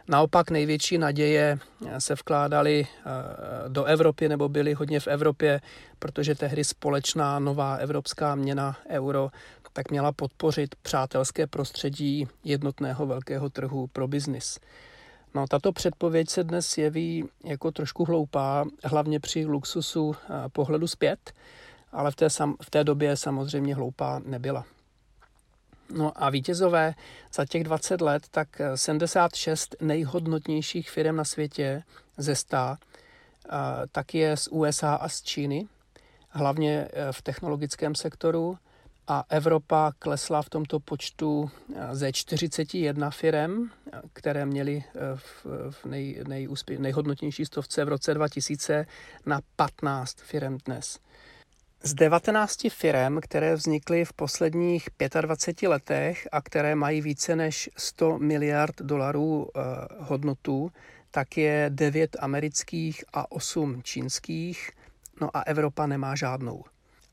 Naopak 0.08 0.50
největší 0.50 0.98
naděje 0.98 1.58
se 1.98 2.14
vkládaly 2.14 2.86
eh, 2.86 3.04
do 3.68 3.84
Evropy 3.84 4.28
nebo 4.28 4.48
byly 4.48 4.74
hodně 4.74 5.00
v 5.00 5.06
Evropě, 5.06 5.60
protože 5.98 6.34
tehdy 6.34 6.64
společná 6.64 7.38
nová 7.38 7.74
evropská 7.74 8.34
měna 8.34 8.76
euro 8.88 9.30
tak 9.78 9.90
měla 9.90 10.12
podpořit 10.12 10.74
přátelské 10.74 11.46
prostředí 11.46 12.28
jednotného 12.44 13.06
velkého 13.06 13.50
trhu 13.50 13.86
pro 13.86 14.08
biznis. 14.08 14.58
No, 15.34 15.46
tato 15.46 15.72
předpověď 15.72 16.30
se 16.30 16.44
dnes 16.44 16.78
jeví 16.78 17.28
jako 17.44 17.70
trošku 17.70 18.04
hloupá, 18.04 18.64
hlavně 18.84 19.20
při 19.20 19.46
luxusu 19.46 20.14
eh, 20.14 20.48
pohledu 20.48 20.86
zpět, 20.86 21.32
ale 21.92 22.10
v 22.10 22.16
té, 22.16 22.30
sam, 22.30 22.56
v 22.62 22.70
té 22.70 22.84
době 22.84 23.16
samozřejmě 23.16 23.74
hloupá 23.74 24.20
nebyla. 24.24 24.64
No 25.94 26.12
a 26.16 26.30
vítězové 26.30 26.94
za 27.34 27.44
těch 27.44 27.64
20 27.64 28.00
let, 28.00 28.22
tak 28.30 28.48
76 28.74 29.76
nejhodnotnějších 29.80 30.90
firm 30.90 31.16
na 31.16 31.24
světě 31.24 31.82
ze 32.16 32.34
100, 32.34 32.56
tak 33.92 34.14
je 34.14 34.36
z 34.36 34.48
USA 34.48 34.94
a 34.94 35.08
z 35.08 35.22
Číny, 35.22 35.66
hlavně 36.28 36.88
e, 36.92 37.12
v 37.12 37.22
technologickém 37.22 37.94
sektoru. 37.94 38.58
a 39.10 39.24
Evropa 39.28 39.92
klesla 39.98 40.42
v 40.42 40.50
tomto 40.50 40.80
počtu 40.80 41.50
ze 41.92 42.12
41 42.12 43.10
firm, 43.10 43.70
které 44.12 44.46
měly 44.46 44.84
v, 45.70 45.84
nej, 45.84 46.24
nejhodnotnější 46.78 47.44
stovce 47.44 47.84
v 47.84 47.88
roce 47.88 48.14
2000 48.14 48.86
na 49.26 49.40
15 49.56 50.20
firm 50.20 50.58
dnes. 50.64 50.98
Z 51.82 51.94
19 51.94 52.70
firm, 52.70 53.20
které 53.20 53.54
vznikly 53.54 54.04
v 54.04 54.12
posledních 54.12 54.88
25 55.20 55.68
letech 55.68 56.28
a 56.32 56.40
které 56.40 56.74
mají 56.74 57.00
více 57.00 57.36
než 57.36 57.70
100 57.76 58.18
miliard 58.18 58.74
dolarů 58.82 59.48
eh, 59.48 59.60
hodnotu, 59.98 60.72
tak 61.10 61.36
je 61.36 61.66
9 61.68 62.16
amerických 62.20 63.04
a 63.12 63.32
8 63.32 63.82
čínských, 63.82 64.70
no 65.20 65.36
a 65.36 65.40
Evropa 65.40 65.86
nemá 65.86 66.14
žádnou. 66.14 66.64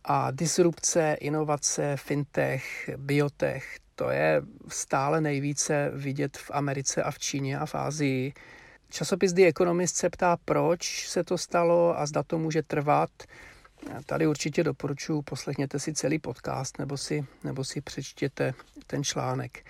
A 0.03 0.31
disrupce, 0.31 1.17
inovace, 1.19 1.97
fintech, 1.97 2.89
biotech, 2.97 3.77
to 3.95 4.09
je 4.09 4.41
stále 4.67 5.21
nejvíce 5.21 5.91
vidět 5.93 6.37
v 6.37 6.51
Americe 6.53 7.03
a 7.03 7.11
v 7.11 7.19
Číně 7.19 7.59
a 7.59 7.65
v 7.65 7.75
Ázii. 7.75 8.33
Časopis 8.89 9.33
The 9.33 9.47
Economist 9.47 9.95
se 9.95 10.09
ptá, 10.09 10.37
proč 10.45 11.07
se 11.09 11.23
to 11.23 11.37
stalo 11.37 11.99
a 11.99 12.05
zda 12.05 12.23
to 12.23 12.39
může 12.39 12.63
trvat. 12.63 13.09
Tady 14.05 14.27
určitě 14.27 14.63
doporučuji, 14.63 15.21
poslechněte 15.21 15.79
si 15.79 15.93
celý 15.93 16.19
podcast 16.19 16.79
nebo 16.79 16.97
si, 16.97 17.25
nebo 17.43 17.63
si 17.63 17.81
přečtěte 17.81 18.53
ten 18.87 19.03
článek. 19.03 19.65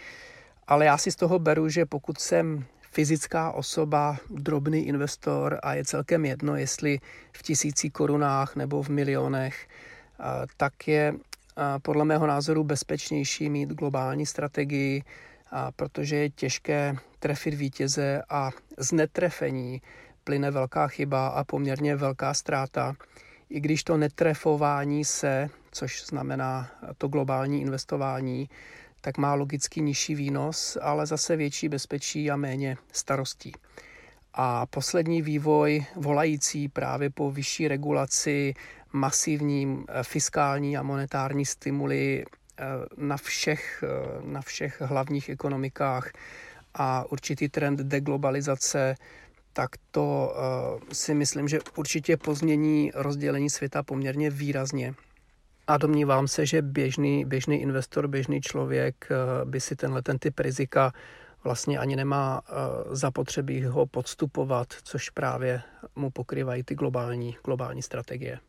Ale 0.67 0.85
já 0.85 0.97
si 0.97 1.11
z 1.11 1.15
toho 1.15 1.39
beru, 1.39 1.69
že 1.69 1.85
pokud 1.85 2.19
jsem 2.19 2.65
fyzická 2.91 3.51
osoba, 3.51 4.17
drobný 4.29 4.87
investor 4.87 5.59
a 5.63 5.73
je 5.73 5.85
celkem 5.85 6.25
jedno, 6.25 6.55
jestli 6.55 6.99
v 7.31 7.43
tisící 7.43 7.89
korunách 7.89 8.55
nebo 8.55 8.83
v 8.83 8.89
milionech, 8.89 9.67
tak 10.57 10.87
je 10.87 11.13
podle 11.81 12.05
mého 12.05 12.27
názoru 12.27 12.63
bezpečnější 12.63 13.49
mít 13.49 13.69
globální 13.69 14.25
strategii, 14.25 15.03
protože 15.75 16.15
je 16.15 16.29
těžké 16.29 16.95
trefit 17.19 17.53
vítěze 17.53 18.21
a 18.29 18.51
z 18.77 18.91
netrefení 18.91 19.81
plyne 20.23 20.51
velká 20.51 20.87
chyba 20.87 21.27
a 21.27 21.43
poměrně 21.43 21.95
velká 21.95 22.33
ztráta 22.33 22.95
i 23.49 23.59
když 23.59 23.83
to 23.83 23.97
netrefování 23.97 25.05
se, 25.05 25.49
což 25.71 26.05
znamená 26.05 26.69
to 26.97 27.07
globální 27.07 27.61
investování, 27.61 28.49
tak 29.01 29.17
má 29.17 29.33
logicky 29.33 29.81
nižší 29.81 30.15
výnos, 30.15 30.77
ale 30.81 31.05
zase 31.05 31.35
větší 31.35 31.69
bezpečí 31.69 32.31
a 32.31 32.35
méně 32.35 32.77
starostí. 32.91 33.51
A 34.33 34.65
poslední 34.65 35.21
vývoj 35.21 35.85
volající 35.95 36.67
právě 36.67 37.09
po 37.09 37.31
vyšší 37.31 37.67
regulaci, 37.67 38.53
masivní 38.93 39.83
eh, 39.87 40.03
fiskální 40.03 40.77
a 40.77 40.83
monetární 40.83 41.45
stimuly 41.45 42.25
eh, 42.25 42.63
na 42.97 43.17
všech, 43.17 43.83
eh, 43.83 44.21
na 44.25 44.41
všech 44.41 44.81
hlavních 44.81 45.29
ekonomikách 45.29 46.11
a 46.73 47.05
určitý 47.11 47.49
trend 47.49 47.79
deglobalizace 47.79 48.95
tak 49.57 49.69
to 49.91 50.33
uh, 50.35 50.81
si 50.91 51.13
myslím, 51.13 51.47
že 51.47 51.59
určitě 51.77 52.17
pozmění 52.17 52.91
rozdělení 52.95 53.49
světa 53.49 53.83
poměrně 53.83 54.29
výrazně. 54.29 54.93
A 55.67 55.77
domnívám 55.77 56.27
se, 56.27 56.45
že 56.45 56.61
běžný, 56.61 57.25
běžný 57.25 57.61
investor, 57.61 58.07
běžný 58.07 58.41
člověk 58.41 59.07
uh, 59.11 59.49
by 59.49 59.59
si 59.61 59.75
tenhle 59.75 60.01
ten 60.01 60.19
typ 60.19 60.39
rizika 60.39 60.91
vlastně 61.43 61.79
ani 61.79 61.95
nemá 61.95 62.41
uh, 62.41 62.93
zapotřebí 62.95 63.63
ho 63.63 63.85
podstupovat, 63.85 64.67
což 64.83 65.09
právě 65.09 65.61
mu 65.95 66.09
pokrývají 66.09 66.63
ty 66.63 66.75
globální, 66.75 67.37
globální 67.45 67.81
strategie. 67.81 68.39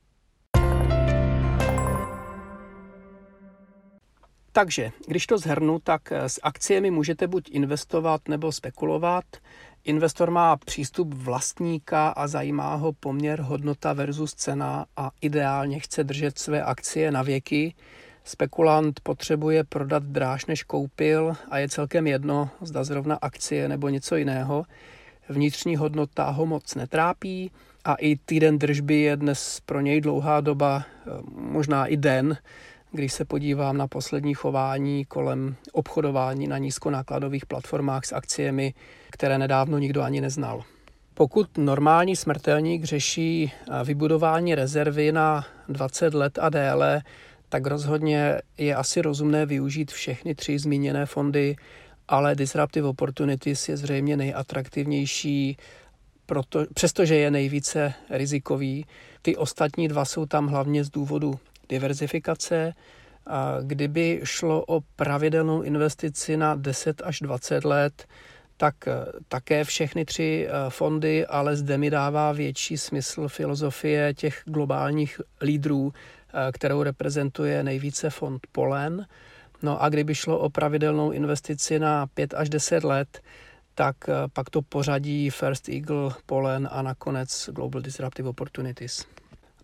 Takže, 4.52 4.90
když 5.08 5.26
to 5.26 5.38
zhrnu, 5.38 5.78
tak 5.78 6.12
s 6.12 6.40
akciemi 6.42 6.90
můžete 6.90 7.26
buď 7.26 7.50
investovat 7.50 8.28
nebo 8.28 8.52
spekulovat. 8.52 9.24
Investor 9.86 10.30
má 10.30 10.56
přístup 10.56 11.14
vlastníka 11.14 12.08
a 12.08 12.26
zajímá 12.26 12.74
ho 12.74 12.92
poměr 12.92 13.40
hodnota 13.40 13.92
versus 13.92 14.34
cena 14.34 14.86
a 14.96 15.10
ideálně 15.20 15.80
chce 15.80 16.04
držet 16.04 16.38
své 16.38 16.62
akcie 16.62 17.10
na 17.10 17.22
věky. 17.22 17.74
Spekulant 18.24 19.00
potřebuje 19.00 19.64
prodat 19.64 20.02
dráž 20.02 20.46
než 20.46 20.62
koupil 20.62 21.36
a 21.50 21.58
je 21.58 21.68
celkem 21.68 22.06
jedno, 22.06 22.50
zda 22.60 22.84
zrovna 22.84 23.18
akcie 23.22 23.68
nebo 23.68 23.88
něco 23.88 24.16
jiného. 24.16 24.64
Vnitřní 25.28 25.76
hodnota 25.76 26.30
ho 26.30 26.46
moc 26.46 26.74
netrápí 26.74 27.50
a 27.84 27.94
i 27.94 28.16
týden 28.16 28.58
držby 28.58 29.00
je 29.00 29.16
dnes 29.16 29.60
pro 29.66 29.80
něj 29.80 30.00
dlouhá 30.00 30.40
doba, 30.40 30.84
možná 31.30 31.86
i 31.86 31.96
den, 31.96 32.36
když 32.92 33.12
se 33.12 33.24
podívám 33.24 33.76
na 33.76 33.86
poslední 33.86 34.34
chování 34.34 35.04
kolem 35.04 35.56
obchodování 35.72 36.46
na 36.46 36.58
nízkonákladových 36.58 37.46
platformách 37.46 38.04
s 38.04 38.12
akciemi, 38.12 38.74
které 39.10 39.38
nedávno 39.38 39.78
nikdo 39.78 40.02
ani 40.02 40.20
neznal. 40.20 40.64
Pokud 41.14 41.58
normální 41.58 42.16
smrtelník 42.16 42.84
řeší 42.84 43.52
eh, 43.52 43.84
vybudování 43.84 44.54
rezervy 44.54 45.12
na 45.12 45.46
20 45.68 46.14
let 46.14 46.38
a 46.42 46.48
déle, 46.48 47.02
tak 47.48 47.66
rozhodně 47.66 48.40
je 48.58 48.74
asi 48.74 49.02
rozumné 49.02 49.46
využít 49.46 49.90
všechny 49.90 50.34
tři 50.34 50.58
zmíněné 50.58 51.06
fondy, 51.06 51.56
ale 52.08 52.34
Disruptive 52.34 52.88
Opportunities 52.88 53.68
je 53.68 53.76
zřejmě 53.76 54.16
nejatraktivnější, 54.16 55.56
proto, 56.26 56.66
přestože 56.74 57.16
je 57.16 57.30
nejvíce 57.30 57.94
rizikový. 58.10 58.86
Ty 59.22 59.36
ostatní 59.36 59.88
dva 59.88 60.04
jsou 60.04 60.26
tam 60.26 60.46
hlavně 60.46 60.84
z 60.84 60.90
důvodu 60.90 61.38
diverzifikace. 61.68 62.72
A 63.26 63.56
kdyby 63.62 64.20
šlo 64.24 64.64
o 64.64 64.80
pravidelnou 64.80 65.62
investici 65.62 66.36
na 66.36 66.54
10 66.54 67.02
až 67.04 67.20
20 67.20 67.64
let, 67.64 68.06
tak 68.56 68.88
eh, 68.88 69.04
také 69.28 69.64
všechny 69.64 70.04
tři 70.04 70.48
eh, 70.48 70.70
fondy, 70.70 71.26
ale 71.26 71.56
zde 71.56 71.78
mi 71.78 71.90
dává 71.90 72.32
větší 72.32 72.78
smysl 72.78 73.28
filozofie 73.28 74.14
těch 74.14 74.42
globálních 74.44 75.20
lídrů, 75.42 75.92
eh, 75.92 76.52
kterou 76.52 76.82
reprezentuje 76.82 77.62
nejvíce 77.62 78.10
fond 78.10 78.46
Polen. 78.52 79.06
No 79.62 79.82
a 79.82 79.88
kdyby 79.88 80.14
šlo 80.14 80.38
o 80.38 80.50
pravidelnou 80.50 81.10
investici 81.10 81.78
na 81.78 82.06
5 82.06 82.34
až 82.34 82.48
10 82.48 82.84
let, 82.84 83.20
tak 83.74 83.96
pak 84.32 84.50
to 84.50 84.62
pořadí 84.62 85.30
First 85.30 85.68
Eagle, 85.68 86.10
Polen 86.26 86.68
a 86.72 86.82
nakonec 86.82 87.50
Global 87.52 87.82
Disruptive 87.82 88.28
Opportunities. 88.28 89.15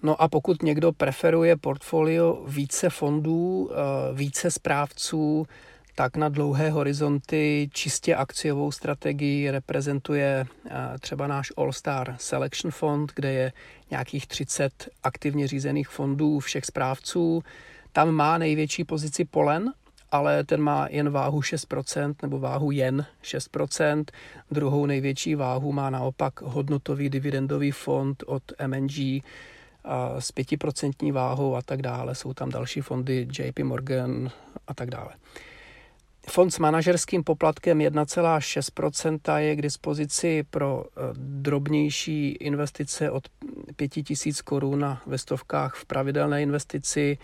No 0.02 0.22
a 0.22 0.28
pokud 0.28 0.62
někdo 0.62 0.92
preferuje 0.92 1.56
portfolio 1.56 2.44
více 2.48 2.90
fondů, 2.90 3.70
eh, 3.72 4.14
více 4.14 4.50
správců, 4.50 5.46
tak 5.94 6.16
na 6.16 6.28
dlouhé 6.28 6.70
horizonty 6.70 7.70
čistě 7.72 8.16
akciovou 8.16 8.72
strategii 8.72 9.50
reprezentuje 9.50 10.46
eh, 10.66 10.98
třeba 11.00 11.26
náš 11.26 11.52
All 11.56 11.72
Star 11.72 12.16
Selection 12.18 12.70
Fond, 12.70 13.12
kde 13.14 13.32
je 13.32 13.52
nějakých 13.90 14.26
30 14.26 14.88
aktivně 15.02 15.48
řízených 15.48 15.88
fondů 15.88 16.38
všech 16.38 16.64
správců. 16.64 17.42
Tam 17.92 18.10
má 18.10 18.38
největší 18.38 18.84
pozici 18.84 19.24
Polen, 19.24 19.72
ale 20.10 20.44
ten 20.44 20.60
má 20.60 20.86
jen 20.90 21.10
váhu 21.10 21.40
6% 21.40 22.14
nebo 22.22 22.38
váhu 22.38 22.70
jen 22.70 23.06
6%. 23.22 24.04
Druhou 24.50 24.86
největší 24.86 25.34
váhu 25.34 25.72
má 25.72 25.90
naopak 25.90 26.40
hodnotový 26.40 27.08
dividendový 27.08 27.70
fond 27.70 28.24
od 28.26 28.42
MNG, 28.66 29.22
s 30.18 30.32
pětiprocentní 30.32 31.12
váhou 31.12 31.56
a 31.56 31.62
tak 31.62 31.82
dále. 31.82 32.14
Jsou 32.14 32.34
tam 32.34 32.50
další 32.50 32.80
fondy 32.80 33.28
JP 33.38 33.58
Morgan 33.58 34.30
a 34.66 34.74
tak 34.74 34.90
dále. 34.90 35.14
Fond 36.28 36.50
s 36.50 36.58
manažerským 36.58 37.24
poplatkem 37.24 37.78
1,6% 37.78 39.36
je 39.36 39.56
k 39.56 39.62
dispozici 39.62 40.44
pro 40.50 40.84
eh, 40.84 41.00
drobnější 41.16 42.30
investice 42.30 43.10
od 43.10 43.28
5000 43.76 44.42
korun 44.42 44.98
ve 45.06 45.18
stovkách 45.18 45.74
v 45.74 45.84
pravidelné 45.84 46.42
investici 46.42 47.18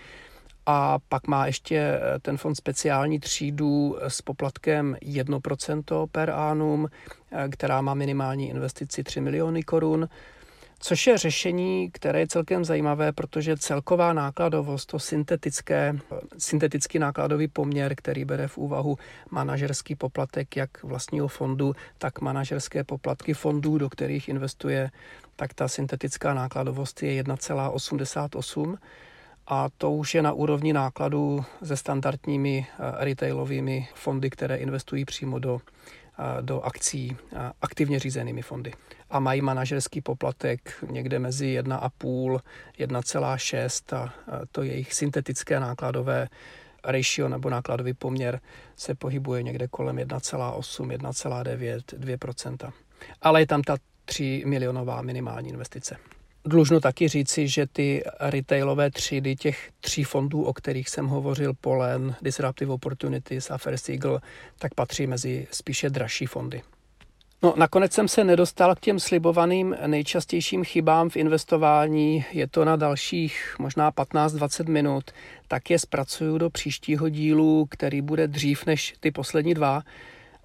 a 0.66 0.98
pak 1.08 1.26
má 1.26 1.46
ještě 1.46 1.76
eh, 1.76 2.18
ten 2.22 2.36
fond 2.36 2.54
speciální 2.54 3.20
třídu 3.20 3.96
s 4.08 4.22
poplatkem 4.22 4.96
1% 5.02 6.06
per 6.06 6.30
annum, 6.30 6.88
eh, 7.32 7.48
která 7.48 7.80
má 7.80 7.94
minimální 7.94 8.48
investici 8.48 9.04
3 9.04 9.20
miliony 9.20 9.62
korun 9.62 10.08
což 10.78 11.06
je 11.06 11.18
řešení, 11.18 11.90
které 11.90 12.20
je 12.20 12.26
celkem 12.26 12.64
zajímavé, 12.64 13.12
protože 13.12 13.56
celková 13.56 14.12
nákladovost, 14.12 14.88
to 14.88 14.98
syntetické, 14.98 15.98
syntetický 16.38 16.98
nákladový 16.98 17.48
poměr, 17.48 17.94
který 17.94 18.24
bere 18.24 18.48
v 18.48 18.58
úvahu 18.58 18.98
manažerský 19.30 19.94
poplatek 19.94 20.56
jak 20.56 20.82
vlastního 20.82 21.28
fondu, 21.28 21.74
tak 21.98 22.20
manažerské 22.20 22.84
poplatky 22.84 23.34
fondů, 23.34 23.78
do 23.78 23.88
kterých 23.90 24.28
investuje, 24.28 24.90
tak 25.36 25.54
ta 25.54 25.68
syntetická 25.68 26.34
nákladovost 26.34 27.02
je 27.02 27.22
1,88 27.22 28.78
a 29.46 29.68
to 29.78 29.92
už 29.92 30.14
je 30.14 30.22
na 30.22 30.32
úrovni 30.32 30.72
nákladů 30.72 31.44
se 31.64 31.76
standardními 31.76 32.66
eh, 32.68 33.04
retailovými 33.04 33.88
fondy, 33.94 34.30
které 34.30 34.56
investují 34.56 35.04
přímo 35.04 35.38
do, 35.38 35.60
do 36.40 36.60
akcí 36.60 37.16
aktivně 37.62 37.98
řízenými 37.98 38.42
fondy 38.42 38.72
a 39.10 39.20
mají 39.20 39.40
manažerský 39.40 40.00
poplatek 40.00 40.84
někde 40.90 41.18
mezi 41.18 41.60
1,5, 41.60 42.40
1,6 42.78 43.96
a 43.96 44.12
to 44.52 44.62
jejich 44.62 44.94
syntetické 44.94 45.60
nákladové 45.60 46.28
ratio 46.84 47.28
nebo 47.28 47.50
nákladový 47.50 47.94
poměr 47.94 48.40
se 48.76 48.94
pohybuje 48.94 49.42
někde 49.42 49.68
kolem 49.68 49.96
1,8, 49.96 50.86
1,9, 50.88 51.80
2%. 51.98 52.72
Ale 53.22 53.40
je 53.42 53.46
tam 53.46 53.62
ta 53.62 53.76
3 54.04 54.42
milionová 54.46 55.02
minimální 55.02 55.48
investice. 55.48 55.96
Dlužno 56.48 56.80
taky 56.80 57.08
říci, 57.08 57.48
že 57.48 57.66
ty 57.66 58.04
retailové 58.20 58.90
třídy 58.90 59.36
těch 59.36 59.70
tří 59.80 60.04
fondů, 60.04 60.42
o 60.42 60.52
kterých 60.52 60.88
jsem 60.88 61.06
hovořil, 61.06 61.54
Polen, 61.60 62.16
Disruptive 62.22 62.72
Opportunities 62.72 63.50
a 63.50 63.58
First 63.58 63.88
Eagle, 63.88 64.20
tak 64.58 64.74
patří 64.74 65.06
mezi 65.06 65.46
spíše 65.50 65.90
dražší 65.90 66.26
fondy. 66.26 66.62
No, 67.42 67.54
nakonec 67.56 67.92
jsem 67.92 68.08
se 68.08 68.24
nedostal 68.24 68.74
k 68.74 68.80
těm 68.80 69.00
slibovaným 69.00 69.76
nejčastějším 69.86 70.64
chybám 70.64 71.10
v 71.10 71.16
investování. 71.16 72.24
Je 72.32 72.46
to 72.46 72.64
na 72.64 72.76
dalších 72.76 73.56
možná 73.58 73.92
15-20 73.92 74.68
minut. 74.68 75.10
Tak 75.48 75.70
je 75.70 75.78
zpracuju 75.78 76.38
do 76.38 76.50
příštího 76.50 77.08
dílu, 77.08 77.66
který 77.70 78.02
bude 78.02 78.28
dřív 78.28 78.66
než 78.66 78.94
ty 79.00 79.10
poslední 79.10 79.54
dva. 79.54 79.82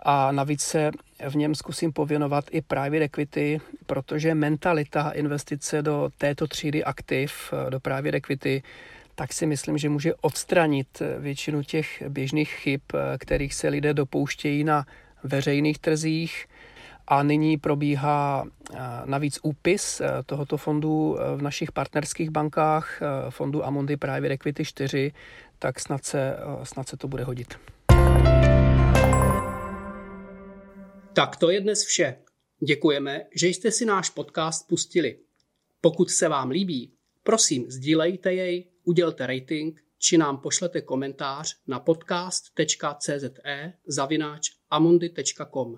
A 0.03 0.31
navíc 0.31 0.61
se 0.61 0.91
v 1.29 1.35
něm 1.35 1.55
zkusím 1.55 1.93
pověnovat 1.93 2.45
i 2.51 2.61
private 2.61 3.03
equity, 3.03 3.61
protože 3.85 4.35
mentalita 4.35 5.09
investice 5.09 5.81
do 5.81 6.09
této 6.17 6.47
třídy 6.47 6.83
aktiv, 6.83 7.53
do 7.69 7.79
private 7.79 8.17
equity, 8.17 8.63
tak 9.15 9.33
si 9.33 9.45
myslím, 9.45 9.77
že 9.77 9.89
může 9.89 10.15
odstranit 10.15 11.01
většinu 11.19 11.63
těch 11.63 12.03
běžných 12.09 12.49
chyb, 12.49 12.81
kterých 13.19 13.53
se 13.53 13.67
lidé 13.67 13.93
dopouštějí 13.93 14.63
na 14.63 14.85
veřejných 15.23 15.79
trzích 15.79 16.45
a 17.07 17.23
nyní 17.23 17.57
probíhá 17.57 18.43
eh, 18.45 18.77
navíc 19.05 19.39
úpis 19.43 20.01
eh, 20.01 20.07
tohoto 20.25 20.57
fondu 20.57 21.17
eh, 21.19 21.37
v 21.37 21.41
našich 21.41 21.71
partnerských 21.71 22.29
bankách, 22.29 23.01
fondu 23.29 23.65
Amundi 23.65 23.97
Private 23.97 24.33
Equity 24.33 24.65
4, 24.65 25.11
tak 25.59 25.79
snad 25.79 26.05
se, 26.05 26.37
snad 26.63 26.87
se 26.87 26.97
to 26.97 27.07
bude 27.07 27.23
hodit. 27.23 27.57
Tak 31.13 31.35
to 31.35 31.49
je 31.49 31.61
dnes 31.61 31.85
vše. 31.85 32.17
Děkujeme, 32.67 33.25
že 33.35 33.47
jste 33.47 33.71
si 33.71 33.85
náš 33.85 34.09
podcast 34.09 34.67
pustili. 34.67 35.19
Pokud 35.81 36.09
se 36.09 36.27
vám 36.27 36.49
líbí, 36.49 36.93
prosím 37.23 37.71
sdílejte 37.71 38.33
jej, 38.33 38.71
udělte 38.83 39.27
rating 39.27 39.83
či 39.97 40.17
nám 40.17 40.37
pošlete 40.37 40.81
komentář 40.81 41.57
na 41.67 41.79
podcast.cze 41.79 43.19
zavináč 43.87 44.51
amundi.com. 44.69 45.77